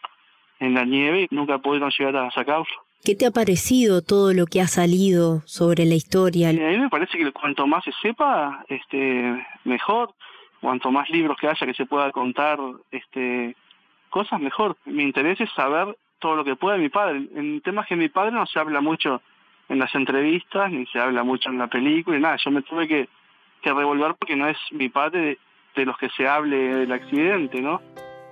en 0.60 0.74
la 0.74 0.84
nieve 0.84 1.22
y 1.22 1.34
nunca 1.34 1.58
pudieron 1.58 1.90
llegar 1.98 2.18
a 2.18 2.32
sacarlo. 2.32 2.66
¿Qué 3.02 3.16
te 3.16 3.26
ha 3.26 3.32
parecido 3.32 4.02
todo 4.02 4.34
lo 4.34 4.46
que 4.46 4.60
ha 4.60 4.68
salido 4.68 5.42
sobre 5.46 5.86
la 5.86 5.96
historia? 5.96 6.50
a 6.50 6.52
mí 6.52 6.78
me 6.78 6.90
parece 6.90 7.18
que 7.18 7.32
cuanto 7.32 7.66
más 7.66 7.86
se 7.86 7.94
sepa, 8.02 8.66
este, 8.68 9.48
mejor. 9.64 10.14
Cuanto 10.60 10.92
más 10.92 11.10
libros 11.10 11.38
que 11.40 11.48
haya 11.48 11.66
que 11.66 11.76
se 11.76 11.86
pueda 11.86 12.12
contar, 12.12 12.60
este, 12.92 13.56
cosas 14.10 14.42
mejor. 14.42 14.76
Mi 14.84 15.04
interés 15.04 15.40
es 15.40 15.50
saber 15.56 15.96
todo 16.20 16.36
lo 16.36 16.44
que 16.44 16.58
pueda 16.58 16.78
mi 16.78 16.90
padre. 16.90 17.26
En 17.36 17.62
temas 17.62 17.88
que 17.88 17.96
mi 17.96 18.10
padre 18.10 18.32
no 18.32 18.46
se 18.48 18.60
habla 18.60 18.82
mucho 18.82 19.22
en 19.70 19.80
las 19.80 19.96
entrevistas, 19.96 20.70
ni 20.72 20.86
se 20.88 21.00
habla 21.00 21.24
mucho 21.24 21.50
en 21.50 21.58
la 21.58 21.68
película, 21.68 22.18
y 22.18 22.22
nada, 22.22 22.38
yo 22.44 22.52
me 22.52 22.64
tuve 22.64 22.86
que, 22.88 23.08
que 23.62 23.74
revolver 23.74 24.16
porque 24.16 24.36
no 24.36 24.48
es 24.48 24.58
mi 24.72 24.90
padre 24.90 25.38
de 25.76 25.86
los 25.86 25.98
que 25.98 26.10
se 26.10 26.28
hable 26.28 26.56
del 26.56 26.92
accidente, 26.92 27.62
¿no? 27.62 27.82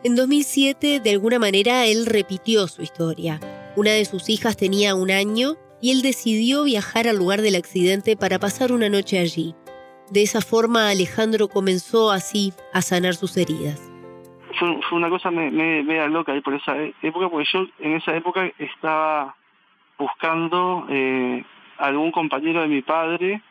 En 0.03 0.15
2007, 0.15 0.99
de 0.99 1.09
alguna 1.11 1.39
manera, 1.39 1.85
él 1.85 2.05
repitió 2.05 2.67
su 2.67 2.81
historia. 2.81 3.39
Una 3.75 3.91
de 3.91 4.05
sus 4.05 4.29
hijas 4.29 4.57
tenía 4.57 4.95
un 4.95 5.11
año 5.11 5.55
y 5.81 5.91
él 5.91 6.01
decidió 6.01 6.63
viajar 6.63 7.07
al 7.07 7.17
lugar 7.17 7.41
del 7.41 7.55
accidente 7.55 8.17
para 8.17 8.39
pasar 8.39 8.71
una 8.71 8.89
noche 8.89 9.19
allí. 9.19 9.55
De 10.11 10.21
esa 10.21 10.41
forma, 10.41 10.89
Alejandro 10.89 11.47
comenzó 11.47 12.11
así 12.11 12.53
a 12.73 12.81
sanar 12.81 13.15
sus 13.15 13.37
heridas. 13.37 13.89
Fue, 14.59 14.97
una 14.97 15.09
cosa 15.09 15.31
me, 15.31 15.49
me, 15.51 16.07
loca 16.09 16.33
por 16.43 16.53
esa 16.53 16.75
época, 17.01 17.29
porque 17.29 17.47
yo 17.51 17.65
en 17.79 17.95
esa 17.95 18.15
época 18.15 18.51
estaba 18.59 19.35
buscando 19.97 20.85
eh, 20.89 21.43
algún 21.77 22.11
compañero 22.11 22.61
de 22.61 22.67
mi 22.67 22.81
padre, 22.81 23.41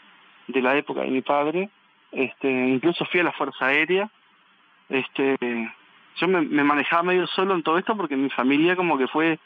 de 0.49 0.63
la 0.63 0.77
época 0.77 1.01
de 1.01 1.11
mi 1.11 1.23
padre, 1.23 1.71
este, 2.13 2.49
incluso 2.51 3.05
fui 3.07 3.21
a 3.21 3.25
la 3.25 3.33
Fuerza 3.33 3.67
Aérea, 3.67 4.09
este, 4.89 5.37
yo 6.17 6.29
me, 6.29 6.43
manejaba 6.43 7.03
medio 7.03 7.27
solo 7.27 7.55
en 7.55 7.63
todo 7.63 7.79
esto 7.79 7.97
porque 7.97 8.17
mi 8.17 8.31
familia 8.31 8.77
como 8.77 8.99
que 8.99 9.09
fue 9.09 9.39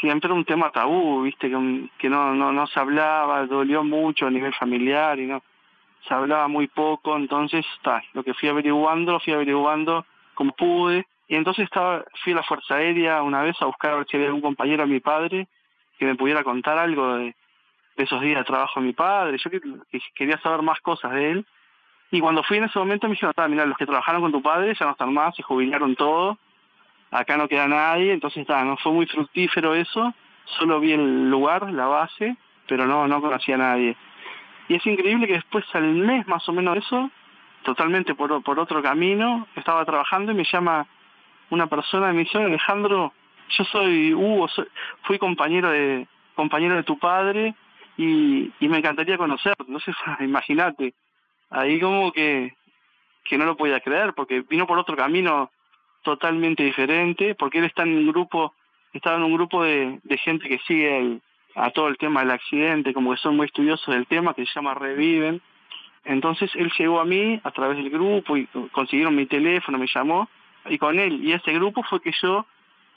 siempre 0.00 0.32
un 0.32 0.44
tema 0.44 0.70
tabú, 0.70 1.22
viste, 1.22 1.50
que, 1.50 1.88
que 1.98 2.08
no, 2.08 2.32
no, 2.34 2.52
no 2.52 2.66
se 2.68 2.78
hablaba, 2.78 3.44
dolió 3.46 3.82
mucho 3.82 4.26
a 4.26 4.30
nivel 4.30 4.54
familiar 4.54 5.18
y 5.18 5.26
no, 5.26 5.42
se 6.06 6.14
hablaba 6.14 6.48
muy 6.48 6.68
poco, 6.68 7.16
entonces 7.16 7.66
lo 8.14 8.22
que 8.22 8.34
fui 8.34 8.48
averiguando, 8.48 9.20
fui 9.20 9.32
averiguando 9.32 10.06
como 10.34 10.52
pude, 10.52 11.06
y 11.28 11.36
entonces 11.36 11.64
estaba, 11.64 12.04
fui 12.22 12.32
a 12.32 12.36
la 12.36 12.42
Fuerza 12.42 12.76
Aérea 12.76 13.22
una 13.22 13.42
vez 13.42 13.56
a 13.60 13.66
buscar 13.66 13.92
a 13.92 13.96
ver 13.96 14.06
si 14.08 14.16
había 14.16 14.28
algún 14.28 14.42
compañero 14.42 14.84
de 14.84 14.92
mi 14.92 15.00
padre 15.00 15.48
que 15.98 16.06
me 16.06 16.14
pudiera 16.14 16.42
contar 16.42 16.78
algo 16.78 17.16
de, 17.16 17.34
esos 17.96 18.20
días 18.22 18.38
de 18.38 18.44
trabajo 18.44 18.80
de 18.80 18.86
mi 18.86 18.92
padre, 18.94 19.36
yo 19.36 19.50
quería 20.14 20.38
saber 20.38 20.62
más 20.62 20.80
cosas 20.80 21.12
de 21.12 21.32
él, 21.32 21.46
y 22.10 22.20
cuando 22.20 22.42
fui 22.42 22.58
en 22.58 22.64
ese 22.64 22.78
momento 22.78 23.06
me 23.06 23.14
dijeron, 23.14 23.50
mira, 23.50 23.66
los 23.66 23.76
que 23.78 23.86
trabajaron 23.86 24.20
con 24.20 24.32
tu 24.32 24.42
padre 24.42 24.74
ya 24.78 24.86
no 24.86 24.92
están 24.92 25.14
más, 25.14 25.34
se 25.36 25.42
jubilaron 25.42 25.94
todos, 25.94 26.36
acá 27.10 27.36
no 27.36 27.48
queda 27.48 27.68
nadie, 27.68 28.12
entonces 28.12 28.42
está, 28.42 28.64
no 28.64 28.76
fue 28.78 28.92
muy 28.92 29.06
fructífero 29.06 29.74
eso, 29.74 30.12
solo 30.58 30.80
vi 30.80 30.92
el 30.92 31.30
lugar, 31.30 31.70
la 31.72 31.86
base, 31.86 32.36
pero 32.66 32.86
no, 32.86 33.06
no 33.06 33.20
conocía 33.20 33.54
a 33.54 33.58
nadie. 33.58 33.96
Y 34.68 34.74
es 34.74 34.86
increíble 34.86 35.26
que 35.26 35.34
después 35.34 35.64
al 35.72 35.84
mes 35.84 36.26
más 36.26 36.48
o 36.48 36.52
menos 36.52 36.74
de 36.74 36.80
eso, 36.80 37.10
totalmente 37.62 38.14
por, 38.14 38.42
por 38.42 38.58
otro 38.58 38.82
camino, 38.82 39.46
estaba 39.54 39.84
trabajando 39.84 40.32
y 40.32 40.34
me 40.34 40.44
llama 40.44 40.86
una 41.50 41.68
persona 41.68 42.10
y 42.10 42.14
me 42.14 42.24
dice, 42.24 42.38
Alejandro, 42.38 43.12
yo 43.50 43.64
soy 43.64 44.14
Hugo, 44.14 44.48
fui 45.02 45.18
compañero 45.18 45.70
de 45.70 46.06
compañero 46.34 46.76
de 46.76 46.84
tu 46.84 46.98
padre 46.98 47.54
y, 47.96 48.50
y 48.60 48.68
me 48.68 48.78
encantaría 48.78 49.18
conocerte, 49.18 49.64
no 49.68 49.78
sé, 49.78 49.92
imagínate 50.20 50.94
ahí 51.50 51.80
como 51.80 52.12
que, 52.12 52.54
que 53.24 53.38
no 53.38 53.44
lo 53.44 53.56
podía 53.56 53.80
creer, 53.80 54.14
porque 54.14 54.42
vino 54.48 54.66
por 54.66 54.78
otro 54.78 54.96
camino 54.96 55.50
totalmente 56.02 56.62
diferente, 56.62 57.34
porque 57.34 57.58
él 57.58 57.64
está 57.64 57.82
en 57.82 57.96
un 57.96 58.08
grupo, 58.08 58.54
estaba 58.92 59.16
en 59.16 59.24
un 59.24 59.34
grupo 59.34 59.62
de, 59.62 60.00
de 60.02 60.18
gente 60.18 60.48
que 60.48 60.58
sigue 60.66 61.20
a 61.54 61.70
todo 61.70 61.88
el 61.88 61.98
tema 61.98 62.20
del 62.20 62.30
accidente, 62.30 62.94
como 62.94 63.10
que 63.12 63.18
son 63.18 63.36
muy 63.36 63.46
estudiosos 63.46 63.94
del 63.94 64.06
tema, 64.06 64.34
que 64.34 64.46
se 64.46 64.52
llama 64.54 64.74
Reviven. 64.74 65.42
Entonces 66.04 66.50
él 66.54 66.72
llegó 66.78 67.00
a 67.00 67.04
mí 67.04 67.40
a 67.44 67.50
través 67.50 67.76
del 67.76 67.90
grupo 67.90 68.36
y 68.36 68.46
consiguieron 68.72 69.14
mi 69.14 69.26
teléfono, 69.26 69.78
me 69.78 69.86
llamó, 69.86 70.28
y 70.66 70.78
con 70.78 70.98
él 70.98 71.24
y 71.24 71.32
ese 71.32 71.52
grupo 71.52 71.82
fue 71.82 72.00
que 72.00 72.12
yo 72.22 72.46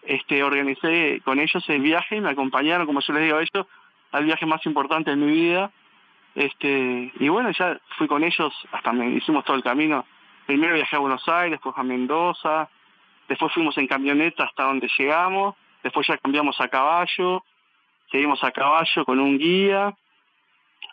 este, 0.03 0.43
organicé 0.43 1.22
con 1.24 1.39
ellos 1.39 1.63
el 1.69 1.81
viaje 1.81 2.19
me 2.19 2.29
acompañaron, 2.29 2.86
como 2.86 3.00
yo 3.00 3.13
les 3.13 3.24
digo 3.24 3.38
a 3.38 3.41
ellos, 3.41 3.67
al 4.12 4.25
viaje 4.25 4.45
más 4.45 4.65
importante 4.65 5.12
de 5.12 5.17
mi 5.17 5.31
vida, 5.31 5.72
este, 6.36 7.12
y 7.20 7.30
bueno, 7.30 7.52
ya 7.52 7.80
fui 7.98 8.08
con 8.08 8.24
ellos, 8.24 8.54
hasta 8.72 8.92
me 8.92 9.10
hicimos 9.10 9.46
todo 9.46 9.56
el 9.56 9.63
camino. 9.63 10.06
Primero 10.46 10.74
viajé 10.74 10.96
a 10.96 11.00
Buenos 11.00 11.28
Aires, 11.30 11.52
después 11.52 11.75
a 11.78 11.84
Mendoza, 11.84 12.70
después 13.28 13.54
fuimos 13.54 13.78
en 13.78 13.88
camioneta 13.88 14.46
hasta 14.46 14.63
donde 14.63 14.90
llegamos, 14.98 15.56
después 15.84 16.08
ya 16.08 16.18
cambiamos 16.18 16.60
a 16.60 16.68
caballo, 16.68 17.44
seguimos 18.12 18.44
a 18.44 18.52
caballo 18.52 19.06
con 19.06 19.20
un 19.20 19.38
guía, 19.38 19.94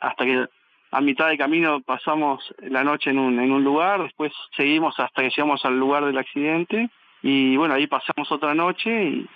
hasta 0.00 0.24
que 0.24 0.46
a 0.92 1.00
mitad 1.00 1.28
de 1.28 1.38
camino 1.38 1.80
pasamos 1.80 2.54
la 2.58 2.84
noche 2.84 3.10
en 3.10 3.18
un, 3.18 3.38
en 3.40 3.50
un 3.50 3.64
lugar, 3.64 4.02
después 4.02 4.32
seguimos 4.56 4.98
hasta 4.98 5.22
que 5.22 5.30
llegamos 5.30 5.64
al 5.64 5.78
lugar 5.78 6.04
del 6.04 6.18
accidente, 6.18 6.90
y 7.22 7.56
bueno, 7.56 7.74
ahí 7.74 7.86
pasamos 7.86 8.30
otra 8.30 8.54
noche, 8.54 9.04
y 9.04 9.28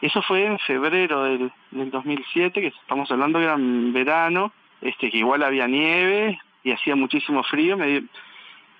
eso 0.00 0.22
fue 0.22 0.46
en 0.46 0.58
febrero 0.60 1.24
del, 1.24 1.52
del 1.70 1.90
2007, 1.90 2.60
que 2.60 2.68
estamos 2.68 3.10
hablando 3.10 3.38
que 3.38 3.44
era 3.44 3.54
en 3.54 3.92
verano, 3.92 4.52
este, 4.80 5.10
que 5.10 5.18
igual 5.18 5.42
había 5.42 5.66
nieve 5.66 6.38
y 6.62 6.72
hacía 6.72 6.96
muchísimo 6.96 7.42
frío, 7.42 7.76
y 7.86 8.08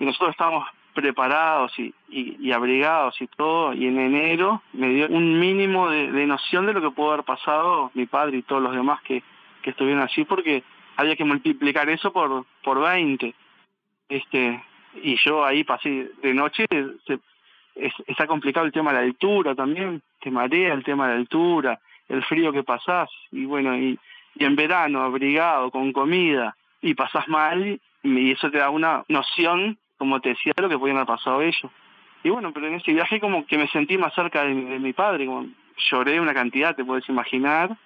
nosotros 0.05 0.31
estábamos 0.31 0.67
preparados 0.95 1.73
y, 1.79 1.95
y, 2.09 2.53
abrigados 2.53 3.21
y 3.21 3.27
todo, 3.29 3.73
y 3.73 3.87
en 3.87 3.99
enero 3.99 4.63
me 4.73 4.89
dio 4.89 5.09
un 5.09 5.39
mínimo 5.39 5.89
de, 5.89 6.27
noción 6.27 6.67
de 6.67 6.73
lo 6.73 6.81
que 6.81 6.91
pudo 6.91 7.13
haber 7.13 7.25
pasado 7.25 7.91
mi 7.95 8.07
padre 8.07 8.39
y 8.39 8.43
todos 8.43 8.63
los 8.63 8.75
demás 8.75 9.01
que, 9.03 9.23
que 9.63 9.71
estuvieron 9.71 10.03
allí, 10.03 10.25
porque 10.25 10.63
había 10.97 11.17
que 11.17 11.25
multiplicar 11.25 11.89
eso 11.89 12.13
por, 12.13 12.45
por 12.63 12.81
20. 12.81 13.35
Este, 14.09 14.63
y 15.03 15.17
yo 15.25 15.45
ahí 15.45 15.65
pasé 15.65 16.11
de 16.23 16.35
noche, 16.35 16.67
está 18.07 18.27
complicado 18.27 18.67
el 18.67 18.73
tema 18.73 18.93
de 18.93 18.99
la 18.99 19.05
altura 19.05 19.55
también, 19.55 20.03
te 20.21 20.31
marea 20.31 20.75
el 20.75 20.85
tema 20.85 21.07
de 21.07 21.15
la 21.15 21.21
altura, 21.21 21.81
el 22.09 22.25
frío 22.25 22.53
que 22.53 22.65
pasás, 22.65 23.09
y 23.31 23.45
bueno, 23.45 23.77
y, 23.77 23.99
y 24.35 24.45
en 24.45 24.57
verano 24.57 25.03
abrigado 25.03 25.71
con 25.71 25.93
comida 25.93 26.57
y 26.81 26.95
pasás 26.95 27.29
mal 27.29 27.81
y 28.03 28.33
eso 28.33 28.51
te 28.51 28.59
da 28.59 28.71
una 28.71 29.05
noción, 29.09 29.79
como 29.99 30.21
te 30.21 30.31
decía, 30.31 30.53
de 30.57 30.63
lo 30.63 30.69
que 30.69 30.79
podían 30.79 30.97
haber 30.97 31.09
pasado 31.09 31.43
ellos. 31.43 31.71
Y 32.23 32.31
bueno, 32.31 32.53
pero 32.53 32.67
en 32.67 32.75
ese 32.75 32.93
viaje 32.93 33.21
como 33.21 33.47
que 33.47 33.59
me 33.59 33.69
sentí 33.69 33.97
más 33.99 34.15
cerca 34.15 34.45
de, 34.45 34.55
mi 34.55 34.93
padre, 34.93 35.27
como 35.27 35.47
lloré 35.91 36.21
una 36.21 36.35
cantidad, 36.35 36.75
te 36.75 36.85
puedes 36.85 37.09
imaginar, 37.09 37.77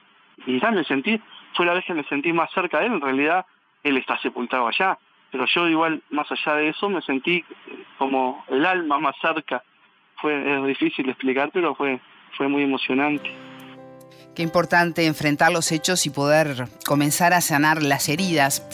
y 0.47 0.61
ya 0.61 0.71
me 0.71 0.85
sentí, 0.85 1.21
fue 1.55 1.67
la 1.67 1.75
vez 1.75 1.85
que 1.85 1.95
me 1.95 2.05
sentí 2.05 2.33
más 2.33 2.51
cerca 2.53 2.81
de 2.81 2.87
él, 2.87 2.93
en 2.95 3.01
realidad 3.01 3.47
él 3.83 3.97
está 3.97 4.19
sepultado 4.19 4.67
allá, 4.67 4.99
pero 5.31 5.47
yo 5.47 5.69
igual, 5.69 6.03
más 6.11 6.31
allá 6.31 6.57
de 6.57 6.69
eso, 6.69 6.89
me 6.89 7.03
sentí 7.03 7.45
como 7.99 8.45
el 8.49 8.65
alma 8.65 8.99
más 8.99 9.17
cerca. 9.21 9.63
Fue 10.17 10.59
es 10.59 10.65
difícil 10.65 11.09
explicar, 11.09 11.51
pero 11.53 11.75
fue, 11.75 12.01
fue 12.37 12.47
muy 12.47 12.63
emocionante. 12.63 13.31
Qué 14.35 14.43
importante 14.43 15.07
enfrentar 15.07 15.53
los 15.53 15.71
hechos 15.73 16.07
y 16.07 16.11
poder 16.11 16.67
comenzar 16.85 17.33
a 17.33 17.41
sanar 17.41 17.83
las 17.83 18.09
heridas. 18.09 18.67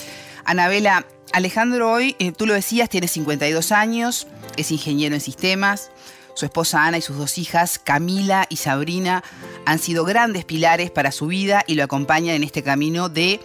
Anabela, 0.45 1.05
Alejandro 1.33 1.93
hoy, 1.93 2.17
eh, 2.19 2.33
tú 2.33 2.47
lo 2.47 2.55
decías, 2.55 2.89
tiene 2.89 3.09
52 3.09 3.71
años, 3.73 4.27
es 4.57 4.71
ingeniero 4.73 5.15
en 5.15 5.21
sistemas. 5.21 5.93
Su 6.35 6.47
esposa 6.47 6.87
Ana 6.87 6.99
y 6.99 7.03
sus 7.03 7.19
dos 7.19 7.37
hijas, 7.39 7.79
Camila 7.79 8.47
y 8.49 8.57
Sabrina, 8.57 9.23
han 9.67 9.79
sido 9.79 10.05
grandes 10.05 10.45
pilares 10.45 10.91
para 10.91 11.13
su 11.13 11.27
vida 11.27 11.63
y 11.67 11.75
lo 11.75 11.85
acompañan 11.85 12.37
en 12.37 12.45
este 12.45 12.63
camino 12.63 13.09
de 13.09 13.41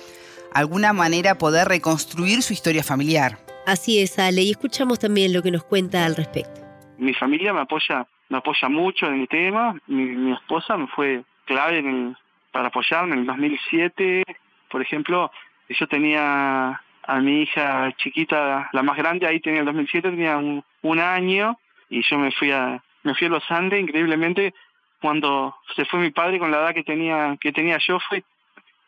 alguna 0.53 0.93
manera 0.93 1.38
poder 1.38 1.67
reconstruir 1.67 2.41
su 2.41 2.53
historia 2.53 2.84
familiar. 2.84 3.38
Así 3.65 4.00
es, 4.00 4.17
Ale, 4.19 4.43
y 4.43 4.51
escuchamos 4.51 5.00
también 5.00 5.34
lo 5.34 5.41
que 5.41 5.51
nos 5.51 5.63
cuenta 5.63 6.05
al 6.05 6.15
respecto. 6.15 6.62
Mi 6.98 7.13
familia 7.13 7.51
me 7.51 7.62
apoya, 7.62 8.07
me 8.29 8.38
apoya 8.38 8.69
mucho 8.69 9.07
en 9.07 9.22
el 9.22 9.27
tema. 9.27 9.75
Mi, 9.88 10.31
esposa 10.31 10.77
me 10.77 10.88
fue 10.88 11.24
clave 11.45 12.15
para 12.51 12.67
apoyarme 12.67 13.13
en 13.13 13.19
el 13.21 13.25
2007. 13.25 14.23
Por 14.69 14.81
ejemplo, 14.81 15.31
yo 15.69 15.87
tenía 15.87 16.81
a 17.07 17.19
mi 17.21 17.43
hija 17.43 17.91
chiquita, 17.97 18.69
la 18.71 18.83
más 18.83 18.97
grande, 18.97 19.27
ahí 19.27 19.39
tenía 19.39 19.59
el 19.59 19.65
2007, 19.65 20.09
tenía 20.09 20.37
un, 20.37 20.63
un 20.81 20.99
año 20.99 21.57
y 21.89 22.01
yo 22.03 22.17
me 22.17 22.31
fui 22.31 22.51
a 22.51 22.81
me 23.03 23.13
fui 23.13 23.27
a 23.27 23.29
los 23.29 23.51
Andes 23.51 23.81
increíblemente 23.81 24.53
cuando 25.01 25.55
se 25.75 25.85
fue 25.85 25.99
mi 25.99 26.11
padre 26.11 26.39
con 26.39 26.51
la 26.51 26.57
edad 26.57 26.73
que 26.73 26.83
tenía 26.83 27.37
que 27.39 27.51
tenía 27.51 27.77
yo 27.87 27.99
fui 27.99 28.23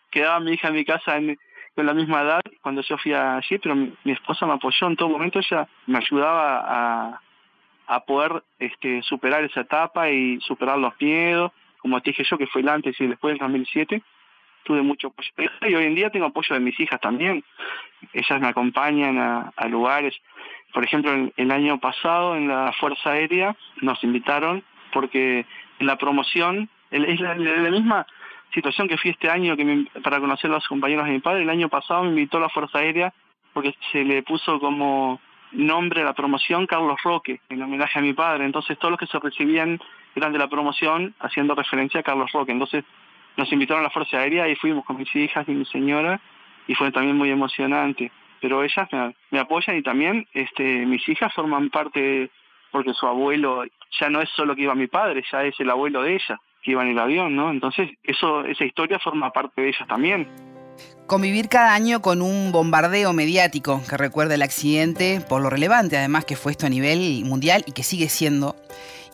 quedaba 0.09 0.39
mi 0.39 0.53
hija 0.53 0.69
en 0.69 0.73
mi 0.73 0.85
casa 0.85 1.17
en, 1.17 1.37
con 1.75 1.85
la 1.85 1.93
misma 1.93 2.21
edad 2.21 2.41
cuando 2.61 2.81
yo 2.81 2.97
fui 2.97 3.13
allí 3.13 3.59
pero 3.59 3.75
mi, 3.75 3.93
esposa 4.05 4.47
me 4.47 4.53
apoyó 4.53 4.87
en 4.87 4.95
todo 4.95 5.09
momento 5.09 5.39
ella 5.39 5.67
me 5.85 5.99
ayudaba 5.99 6.63
a, 6.67 7.21
a 7.87 7.99
poder 8.05 8.43
este 8.57 9.03
superar 9.03 9.43
esa 9.43 9.61
etapa 9.61 10.09
y 10.09 10.39
superar 10.41 10.79
los 10.79 10.93
miedos 10.99 11.51
como 11.87 12.01
te 12.01 12.09
dije 12.09 12.25
yo 12.29 12.37
que 12.37 12.47
fue 12.47 12.61
el 12.61 12.69
antes 12.69 12.99
y 12.99 13.07
después 13.07 13.31
del 13.31 13.39
2007 13.39 14.01
tuve 14.63 14.81
mucho 14.81 15.07
apoyo 15.07 15.31
y 15.61 15.75
hoy 15.75 15.85
en 15.85 15.95
día 15.95 16.09
tengo 16.09 16.25
apoyo 16.25 16.53
de 16.53 16.59
mis 16.59 16.77
hijas 16.81 16.99
también. 16.99 17.41
Ellas 18.11 18.41
me 18.41 18.49
acompañan 18.49 19.17
a, 19.17 19.67
lugares. 19.69 20.13
Por 20.73 20.83
ejemplo, 20.83 21.31
el, 21.37 21.51
año 21.51 21.79
pasado 21.79 22.35
en 22.35 22.49
la 22.49 22.73
Fuerza 22.73 23.11
Aérea 23.11 23.55
nos 23.81 24.03
invitaron 24.03 24.63
porque 24.91 25.45
en 25.79 25.87
la 25.87 25.97
promoción, 25.97 26.69
es 26.91 27.21
la, 27.21 27.35
misma 27.35 28.05
situación 28.53 28.89
que 28.89 28.97
fui 28.97 29.11
este 29.11 29.29
año 29.29 29.55
que 29.55 29.85
para 30.03 30.19
conocer 30.19 30.51
a 30.51 30.55
los 30.55 30.67
compañeros 30.67 31.05
de 31.05 31.13
mi 31.13 31.19
padre, 31.19 31.43
el 31.43 31.49
año 31.49 31.69
pasado 31.69 32.03
me 32.03 32.09
invitó 32.09 32.37
a 32.37 32.41
la 32.41 32.49
Fuerza 32.49 32.79
Aérea 32.79 33.13
porque 33.53 33.73
se 33.93 34.03
le 34.03 34.21
puso 34.23 34.59
como 34.59 35.21
nombre 35.53 36.01
a 36.01 36.05
la 36.05 36.13
promoción 36.13 36.67
Carlos 36.67 36.99
Roque, 37.01 37.39
en 37.47 37.61
homenaje 37.61 37.99
a 37.99 38.01
mi 38.01 38.13
padre. 38.13 38.43
Entonces 38.43 38.77
todos 38.77 38.91
los 38.91 38.99
que 38.99 39.07
se 39.07 39.17
recibían 39.17 39.79
eran 40.19 40.33
de 40.33 40.39
la 40.39 40.47
promoción 40.47 41.13
haciendo 41.19 41.55
referencia 41.55 41.99
a 41.99 42.03
Carlos 42.03 42.31
Roque. 42.31 42.51
Entonces 42.51 42.83
nos 43.35 43.51
invitaron 43.51 43.81
a 43.81 43.87
la 43.87 43.89
Fuerza 43.91 44.17
Aérea 44.17 44.47
y 44.47 44.55
fuimos 44.55 44.85
con 44.85 44.97
mis 44.97 45.15
hijas 45.15 45.47
y 45.47 45.51
mi 45.51 45.65
señora 45.65 46.19
y 46.67 46.75
fue 46.75 46.91
también 46.91 47.17
muy 47.17 47.29
emocionante 47.29 48.11
pero 48.41 48.63
ellas 48.63 48.87
me, 49.31 49.39
apoyan 49.39 49.77
y 49.77 49.81
también 49.81 50.27
este 50.33 50.85
mis 50.85 51.07
hijas 51.09 51.33
forman 51.33 51.69
parte 51.69 52.29
porque 52.71 52.93
su 52.93 53.07
abuelo 53.07 53.63
ya 53.99 54.09
no 54.09 54.21
es 54.21 54.29
solo 54.31 54.55
que 54.55 54.63
iba 54.63 54.75
mi 54.75 54.87
padre, 54.87 55.23
ya 55.31 55.43
es 55.43 55.59
el 55.59 55.69
abuelo 55.69 56.03
de 56.03 56.15
ella 56.15 56.39
que 56.61 56.71
iba 56.71 56.83
en 56.83 56.89
el 56.89 56.99
avión, 56.99 57.35
¿no? 57.35 57.49
Entonces, 57.49 57.89
eso 58.03 58.43
esa 58.43 58.65
historia 58.65 58.99
forma 58.99 59.31
parte 59.31 59.61
de 59.61 59.69
ellas 59.69 59.87
también. 59.87 60.27
Convivir 61.05 61.47
cada 61.47 61.73
año 61.73 62.01
con 62.01 62.21
un 62.21 62.51
bombardeo 62.51 63.13
mediático 63.13 63.81
que 63.87 63.97
recuerda 63.97 64.35
el 64.35 64.41
accidente, 64.41 65.21
por 65.21 65.41
lo 65.41 65.49
relevante 65.49 65.97
además 65.97 66.25
que 66.25 66.35
fue 66.35 66.51
esto 66.51 66.65
a 66.65 66.69
nivel 66.69 67.23
mundial 67.25 67.63
y 67.65 67.71
que 67.71 67.83
sigue 67.83 68.09
siendo, 68.09 68.55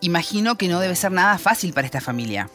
imagino 0.01 0.55
que 0.57 0.67
no 0.67 0.79
debe 0.79 0.95
ser 0.95 1.11
nada 1.11 1.37
fácil 1.37 1.73
para 1.73 1.85
esta 1.85 2.01
familia. 2.01 2.49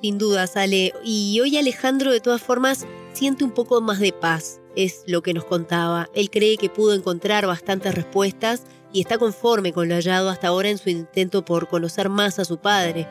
Sin 0.00 0.18
duda, 0.18 0.46
sale. 0.46 0.92
Y 1.02 1.40
hoy 1.40 1.56
Alejandro 1.56 2.12
de 2.12 2.20
todas 2.20 2.42
formas 2.42 2.86
siente 3.14 3.42
un 3.42 3.52
poco 3.52 3.80
más 3.80 3.98
de 3.98 4.12
paz 4.12 4.60
es 4.76 5.04
lo 5.06 5.22
que 5.22 5.34
nos 5.34 5.44
contaba. 5.44 6.08
Él 6.14 6.30
cree 6.30 6.56
que 6.56 6.68
pudo 6.68 6.94
encontrar 6.94 7.46
bastantes 7.46 7.94
respuestas 7.94 8.62
y 8.92 9.00
está 9.00 9.18
conforme 9.18 9.72
con 9.72 9.88
lo 9.88 9.94
hallado 9.94 10.30
hasta 10.30 10.48
ahora 10.48 10.68
en 10.68 10.78
su 10.78 10.90
intento 10.90 11.44
por 11.44 11.68
conocer 11.68 12.08
más 12.08 12.38
a 12.38 12.44
su 12.44 12.58
padre. 12.58 13.08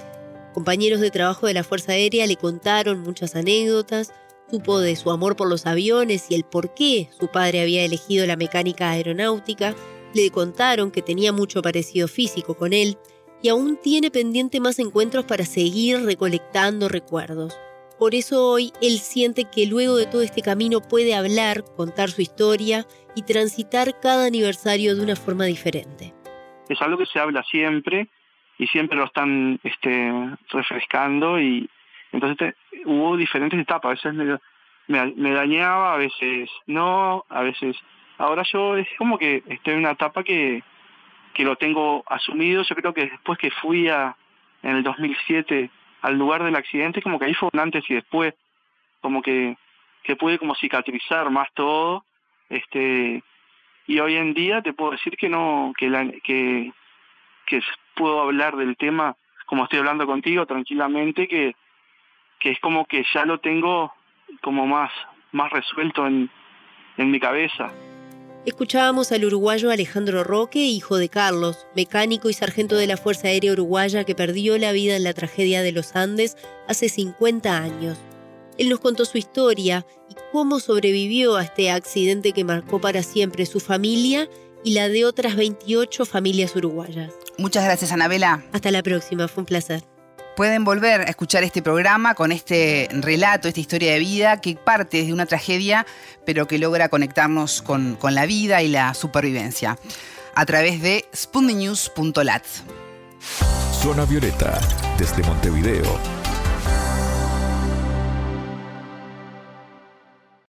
Compañeros 0.53 0.99
de 1.01 1.11
trabajo 1.11 1.47
de 1.47 1.53
la 1.53 1.63
Fuerza 1.63 1.93
Aérea 1.93 2.27
le 2.27 2.35
contaron 2.35 2.99
muchas 2.99 3.35
anécdotas, 3.35 4.13
supo 4.49 4.79
de 4.79 4.95
su 4.95 5.11
amor 5.11 5.35
por 5.35 5.49
los 5.49 5.65
aviones 5.65 6.29
y 6.29 6.35
el 6.35 6.43
por 6.43 6.73
qué 6.73 7.09
su 7.17 7.27
padre 7.29 7.61
había 7.61 7.83
elegido 7.83 8.25
la 8.25 8.35
mecánica 8.35 8.91
aeronáutica, 8.91 9.73
le 10.13 10.29
contaron 10.29 10.91
que 10.91 11.01
tenía 11.01 11.31
mucho 11.31 11.61
parecido 11.61 12.07
físico 12.07 12.55
con 12.55 12.73
él 12.73 12.97
y 13.41 13.49
aún 13.49 13.77
tiene 13.81 14.09
pendiente 14.11 14.59
más 14.59 14.79
encuentros 14.79 15.25
para 15.25 15.43
seguir 15.45 16.03
recolectando 16.03 16.87
recuerdos. 16.87 17.57
Por 17.99 18.15
eso 18.15 18.49
hoy 18.49 18.71
él 18.81 18.97
siente 18.99 19.45
que 19.45 19.65
luego 19.65 19.95
de 19.95 20.07
todo 20.07 20.21
este 20.21 20.41
camino 20.41 20.81
puede 20.81 21.13
hablar, 21.13 21.63
contar 21.75 22.09
su 22.09 22.21
historia 22.21 22.85
y 23.15 23.23
transitar 23.23 23.99
cada 24.01 24.25
aniversario 24.25 24.95
de 24.95 25.03
una 25.03 25.15
forma 25.15 25.45
diferente. 25.45 26.13
Es 26.69 26.81
algo 26.81 26.97
que 26.97 27.05
se 27.05 27.19
habla 27.19 27.43
siempre 27.43 28.09
y 28.57 28.67
siempre 28.67 28.97
lo 28.97 29.05
están 29.05 29.59
este, 29.63 30.11
refrescando 30.49 31.39
y 31.39 31.69
entonces 32.13 32.55
hubo 32.85 33.17
diferentes 33.17 33.59
etapas. 33.59 34.05
A 34.05 34.09
veces 34.09 34.39
me, 34.87 35.31
dañaba, 35.33 35.95
a 35.95 35.97
veces 35.97 36.49
no, 36.67 37.25
a 37.27 37.41
veces... 37.41 37.75
Ahora 38.19 38.43
yo 38.43 38.77
es 38.77 38.87
como 38.97 39.17
que 39.17 39.43
estoy 39.47 39.73
en 39.73 39.79
una 39.79 39.91
etapa 39.91 40.23
que, 40.23 40.63
que 41.33 41.43
lo 41.43 41.55
tengo 41.55 42.03
asumido. 42.07 42.63
Yo 42.63 42.75
creo 42.75 42.93
que 42.93 43.07
después 43.07 43.39
que 43.39 43.49
fui 43.49 43.89
a, 43.89 44.15
en 44.61 44.77
el 44.77 44.83
2007 44.83 45.69
al 46.01 46.17
lugar 46.17 46.43
del 46.43 46.55
accidente, 46.55 47.01
como 47.01 47.17
que 47.17 47.25
ahí 47.25 47.33
fue 47.33 47.49
un 47.51 47.59
antes 47.59 47.83
y 47.89 47.95
después, 47.95 48.35
como 49.01 49.21
que, 49.21 49.57
que 50.03 50.15
pude 50.15 50.37
como 50.37 50.53
cicatrizar 50.55 51.29
más 51.31 51.47
todo, 51.53 52.05
este, 52.49 53.23
y 53.87 53.99
hoy 53.99 54.15
en 54.15 54.33
día 54.33 54.61
te 54.61 54.73
puedo 54.73 54.91
decir 54.91 55.15
que 55.17 55.29
no, 55.29 55.73
que 55.77 55.89
la, 55.89 56.11
que, 56.23 56.71
que 57.47 57.61
puedo 57.95 58.21
hablar 58.21 58.55
del 58.57 58.77
tema 58.77 59.15
como 59.45 59.63
estoy 59.63 59.79
hablando 59.79 60.05
contigo 60.05 60.45
tranquilamente, 60.45 61.27
que, 61.27 61.55
que 62.43 62.51
es 62.51 62.59
como 62.59 62.85
que 62.85 63.03
ya 63.13 63.25
lo 63.25 63.39
tengo 63.39 63.93
como 64.41 64.67
más, 64.67 64.91
más 65.31 65.49
resuelto 65.51 66.05
en, 66.05 66.29
en 66.97 67.09
mi 67.09 67.19
cabeza. 67.19 67.71
Escuchábamos 68.45 69.13
al 69.13 69.23
uruguayo 69.23 69.71
Alejandro 69.71 70.25
Roque, 70.25 70.59
hijo 70.59 70.97
de 70.97 71.07
Carlos, 71.07 71.65
mecánico 71.73 72.29
y 72.29 72.33
sargento 72.33 72.75
de 72.75 72.87
la 72.87 72.97
Fuerza 72.97 73.29
Aérea 73.29 73.53
Uruguaya 73.53 74.03
que 74.03 74.15
perdió 74.15 74.57
la 74.57 74.73
vida 74.73 74.97
en 74.97 75.05
la 75.05 75.13
tragedia 75.13 75.61
de 75.61 75.71
los 75.71 75.95
Andes 75.95 76.35
hace 76.67 76.89
50 76.89 77.57
años. 77.57 77.97
Él 78.57 78.67
nos 78.67 78.81
contó 78.81 79.05
su 79.05 79.17
historia 79.17 79.85
y 80.09 80.15
cómo 80.33 80.59
sobrevivió 80.59 81.37
a 81.37 81.43
este 81.43 81.71
accidente 81.71 82.33
que 82.33 82.43
marcó 82.43 82.81
para 82.81 83.01
siempre 83.01 83.45
su 83.45 83.61
familia 83.61 84.27
y 84.65 84.73
la 84.73 84.89
de 84.89 85.05
otras 85.05 85.37
28 85.37 86.05
familias 86.05 86.53
uruguayas. 86.57 87.13
Muchas 87.37 87.63
gracias, 87.63 87.93
Anabela. 87.93 88.43
Hasta 88.51 88.69
la 88.69 88.83
próxima, 88.83 89.29
fue 89.29 89.41
un 89.41 89.45
placer. 89.45 89.92
Pueden 90.35 90.63
volver 90.63 91.01
a 91.01 91.03
escuchar 91.03 91.43
este 91.43 91.61
programa 91.61 92.15
con 92.15 92.31
este 92.31 92.89
relato, 92.91 93.47
esta 93.47 93.59
historia 93.59 93.93
de 93.93 93.99
vida 93.99 94.41
que 94.41 94.55
parte 94.55 95.03
de 95.05 95.13
una 95.13 95.27
tragedia, 95.27 95.85
pero 96.25 96.47
que 96.47 96.57
logra 96.57 96.89
conectarnos 96.89 97.61
con, 97.61 97.95
con 97.95 98.15
la 98.15 98.25
vida 98.25 98.63
y 98.63 98.69
la 98.69 98.93
supervivencia 98.95 99.77
a 100.33 100.45
través 100.45 100.81
de 100.81 101.05
spundinews.lat. 101.15 102.43
Zona 103.81 104.05
Violeta, 104.05 104.59
desde 104.97 105.21
Montevideo, 105.23 105.99